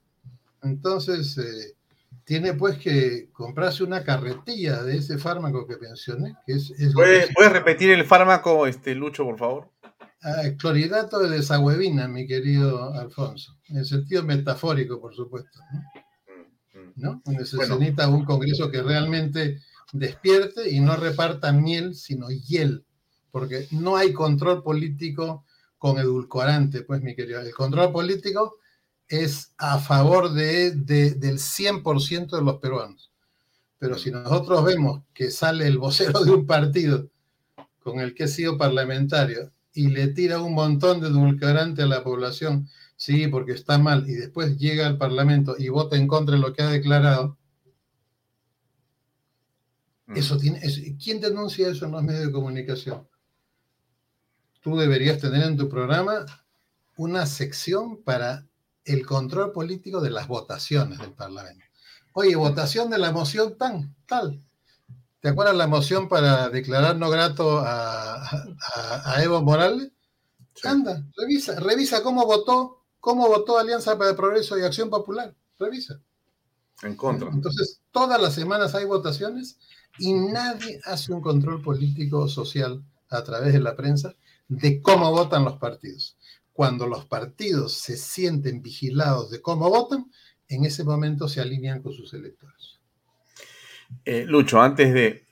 [0.62, 1.76] Entonces, eh,
[2.24, 6.36] tiene pues que comprarse una carretilla de ese fármaco que mencioné.
[6.46, 9.70] Que es, ¿Puedes, repetir el fármaco, este Lucho, por favor?
[10.22, 15.58] Ah, clorhidrato de desahuevina, mi querido Alfonso, en sentido metafórico, por supuesto.
[16.94, 17.22] ¿no?
[17.24, 17.44] Mm.
[17.44, 19.60] se necesita un Congreso que realmente
[19.92, 22.84] despierte y no reparta miel, sino hiel,
[23.30, 25.44] porque no hay control político
[25.76, 27.40] con edulcorante, pues, mi querido.
[27.40, 28.58] El control político
[29.12, 33.12] es a favor de, del 100% de los peruanos.
[33.78, 37.10] Pero si nosotros vemos que sale el vocero de un partido
[37.80, 42.02] con el que he sido parlamentario y le tira un montón de edulcorante a la
[42.02, 46.40] población, sí, porque está mal, y después llega al Parlamento y vota en contra de
[46.40, 47.36] lo que ha declarado,
[50.06, 50.16] mm.
[50.16, 50.60] eso tiene,
[51.02, 53.06] ¿quién denuncia eso en los medios de comunicación?
[54.62, 56.24] Tú deberías tener en tu programa
[56.96, 58.46] una sección para
[58.84, 61.64] el control político de las votaciones del Parlamento.
[62.14, 64.42] Oye, votación de la moción tan, tal.
[65.20, 69.92] ¿Te acuerdas la moción para declarar no grato a, Evo Morales?
[70.64, 75.34] Anda, revisa, revisa cómo votó, cómo votó Alianza para el Progreso y Acción Popular.
[75.58, 76.00] Revisa.
[76.82, 77.28] En contra.
[77.30, 79.58] Entonces, todas las semanas hay votaciones
[79.98, 84.14] y nadie hace un control político social a través de la prensa
[84.48, 86.16] de cómo votan los partidos
[86.52, 90.10] cuando los partidos se sienten vigilados de cómo votan,
[90.48, 92.80] en ese momento se alinean con sus electores.
[94.04, 95.26] Eh, Lucho, antes de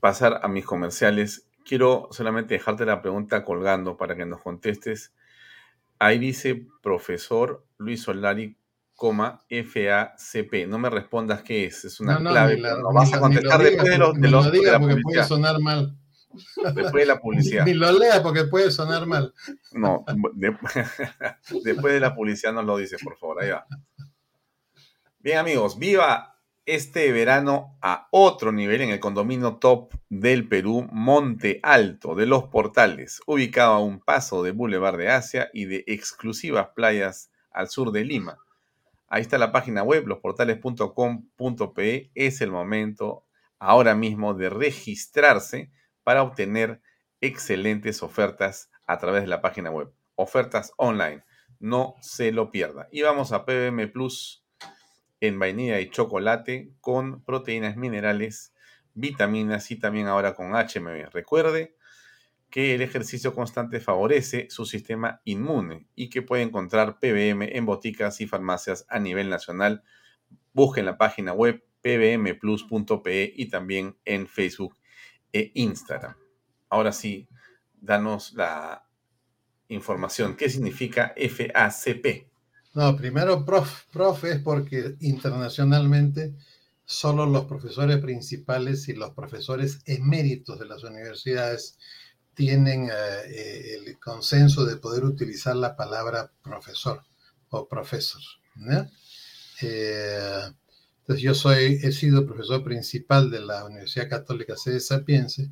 [0.00, 5.12] pasar a mis comerciales, quiero solamente dejarte la pregunta colgando para que nos contestes.
[5.98, 8.56] Ahí dice profesor Luis Solari,
[8.94, 10.66] coma, FACP.
[10.68, 12.58] No me respondas qué es, es una clave.
[12.58, 14.20] no, vas a contestar después de los...
[14.20, 14.48] De los
[14.78, 15.96] porque puede sonar mal.
[16.74, 17.64] Después de la publicidad.
[17.64, 19.32] Ni lo lea porque puede sonar mal.
[19.72, 20.04] No,
[20.34, 23.42] después de la publicidad no lo dice, por favor.
[23.42, 23.66] Ahí va.
[25.18, 26.34] Bien, amigos, viva
[26.66, 32.44] este verano a otro nivel en el condominio top del Perú, Monte Alto de los
[32.44, 37.92] Portales, ubicado a un paso de Boulevard de Asia y de exclusivas playas al sur
[37.92, 38.38] de Lima.
[39.08, 42.10] Ahí está la página web, losportales.com.pe.
[42.14, 43.24] Es el momento
[43.58, 45.70] ahora mismo de registrarse
[46.04, 46.80] para obtener
[47.20, 49.92] excelentes ofertas a través de la página web.
[50.14, 51.24] Ofertas online.
[51.58, 52.88] No se lo pierda.
[52.92, 54.44] Y vamos a PBM Plus
[55.20, 58.52] en vainilla y chocolate con proteínas minerales,
[58.92, 61.10] vitaminas y también ahora con HMB.
[61.12, 61.74] Recuerde
[62.50, 68.20] que el ejercicio constante favorece su sistema inmune y que puede encontrar PBM en boticas
[68.20, 69.82] y farmacias a nivel nacional.
[70.52, 74.76] Busquen la página web pbmplus.pe y también en Facebook
[75.34, 76.14] e Instagram.
[76.70, 77.28] Ahora sí,
[77.80, 78.86] danos la
[79.68, 80.36] información.
[80.36, 82.28] ¿Qué significa FACP?
[82.74, 86.34] No, primero prof, prof es porque internacionalmente
[86.84, 91.78] solo los profesores principales y los profesores eméritos de las universidades
[92.34, 92.92] tienen eh,
[93.26, 97.02] eh, el consenso de poder utilizar la palabra profesor
[97.50, 98.20] o profesor.
[99.62, 100.50] Eh,
[101.04, 105.50] entonces yo soy, he sido profesor principal de la Universidad Católica Sede Sapiense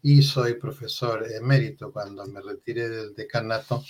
[0.00, 1.92] y soy profesor emérito.
[1.92, 3.84] Cuando me retiré del decanato,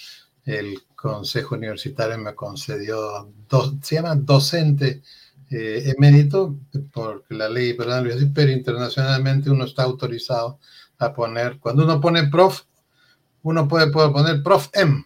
[0.45, 3.32] el Consejo Universitario me concedió,
[3.81, 5.03] se llama docente
[5.51, 6.59] eh, emérito,
[6.93, 10.59] porque la ley, perdón, pero internacionalmente uno está autorizado
[10.99, 12.62] a poner, cuando uno pone prof,
[13.45, 15.05] uno puede, poner prof M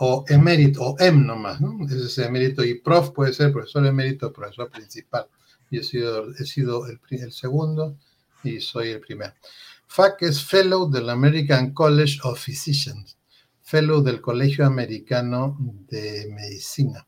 [0.00, 1.86] o emérito o M nomás, ¿no?
[1.86, 5.26] Ese es emérito y prof puede ser profesor emérito profesor principal.
[5.70, 7.96] Yo he sido, he sido el, el segundo
[8.42, 9.32] y soy el primero.
[9.86, 13.16] FAC es Fellow del American College of Physicians
[13.70, 15.56] fellow del Colegio Americano
[15.88, 17.06] de Medicina,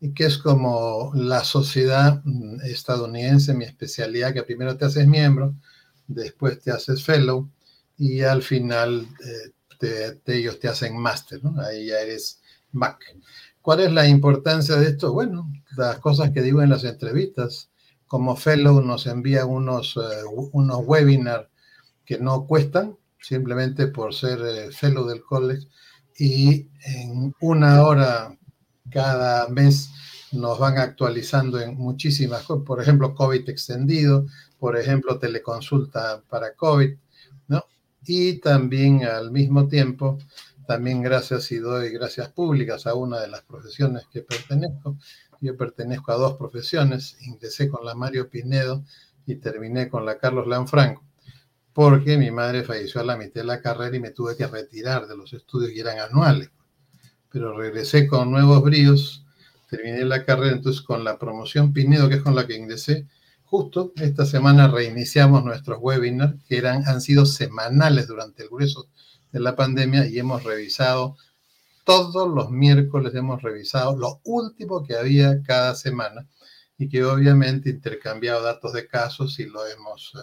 [0.00, 5.54] y que es como la sociedad mm, estadounidense, mi especialidad, que primero te haces miembro,
[6.08, 7.48] después te haces fellow,
[7.96, 9.52] y al final eh,
[10.26, 11.40] ellos te hacen máster.
[11.66, 12.40] Ahí ya eres
[12.72, 13.04] MAC.
[13.60, 15.12] ¿Cuál es la importancia de esto?
[15.12, 17.70] Bueno, las cosas que digo en las entrevistas,
[18.06, 21.48] como fellow nos envían unos, eh, unos webinars
[22.04, 25.68] que no cuestan, simplemente por ser eh, fellow del college,
[26.18, 28.36] y en una hora
[28.90, 29.90] cada mes
[30.32, 34.26] nos van actualizando en muchísimas cosas, por ejemplo, COVID extendido,
[34.58, 36.96] por ejemplo, teleconsulta para COVID.
[38.04, 40.18] Y también al mismo tiempo,
[40.66, 44.96] también gracias y doy gracias públicas a una de las profesiones que pertenezco.
[45.40, 48.84] Yo pertenezco a dos profesiones, ingresé con la Mario Pinedo
[49.26, 51.02] y terminé con la Carlos Lanfranco
[51.72, 55.06] porque mi madre falleció a la mitad de la carrera y me tuve que retirar
[55.06, 56.50] de los estudios y eran anuales.
[57.30, 59.24] Pero regresé con nuevos bríos,
[59.70, 63.06] terminé la carrera entonces con la promoción Pinedo, que es con la que ingresé.
[63.52, 68.88] Justo esta semana reiniciamos nuestros webinars, que eran, han sido semanales durante el grueso
[69.30, 71.18] de la pandemia y hemos revisado
[71.84, 76.26] todos los miércoles, hemos revisado lo último que había cada semana
[76.78, 80.14] y que obviamente intercambiado datos de casos y lo hemos...
[80.14, 80.20] Uh,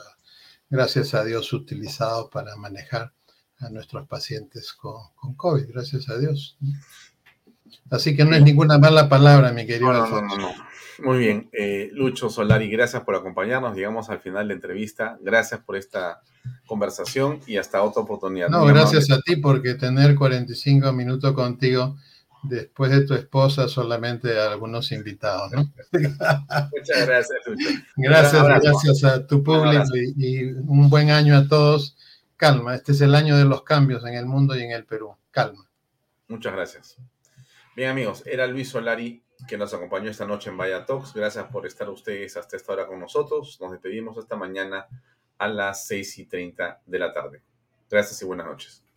[0.71, 3.13] gracias a Dios, utilizado para manejar
[3.59, 5.03] a nuestros pacientes con,
[5.35, 6.57] COVID, gracias a Dios.
[7.91, 10.68] Así que no es ninguna mala palabra, mi querido no, no, no,
[11.01, 13.75] Muy bien, eh, Lucho Solari, gracias por acompañarnos.
[13.75, 15.17] Llegamos al final de la entrevista.
[15.21, 16.21] Gracias por esta
[16.65, 18.49] conversación y hasta otra oportunidad.
[18.49, 21.97] No, gracias a ti porque tener 45 minutos contigo
[22.43, 25.51] después de tu esposa solamente algunos invitados.
[25.51, 25.71] ¿no?
[25.91, 27.69] Muchas gracias, Lucho.
[27.97, 31.97] Gracias, gracias a tu público y, un buen año a todos.
[32.37, 35.15] Calma, este es el año de los cambios en el mundo y en el Perú.
[35.31, 35.69] Calma.
[36.27, 36.97] Muchas gracias.
[37.75, 41.13] Bien, amigos, era Luis Solari que nos acompañó esta noche en Vaya Talks.
[41.13, 43.59] Gracias por estar ustedes hasta esta hora con nosotros.
[43.61, 44.87] Nos despedimos esta mañana
[45.37, 47.41] a las 6 y 30 de la tarde.
[47.89, 48.88] Gracias y buenas noches.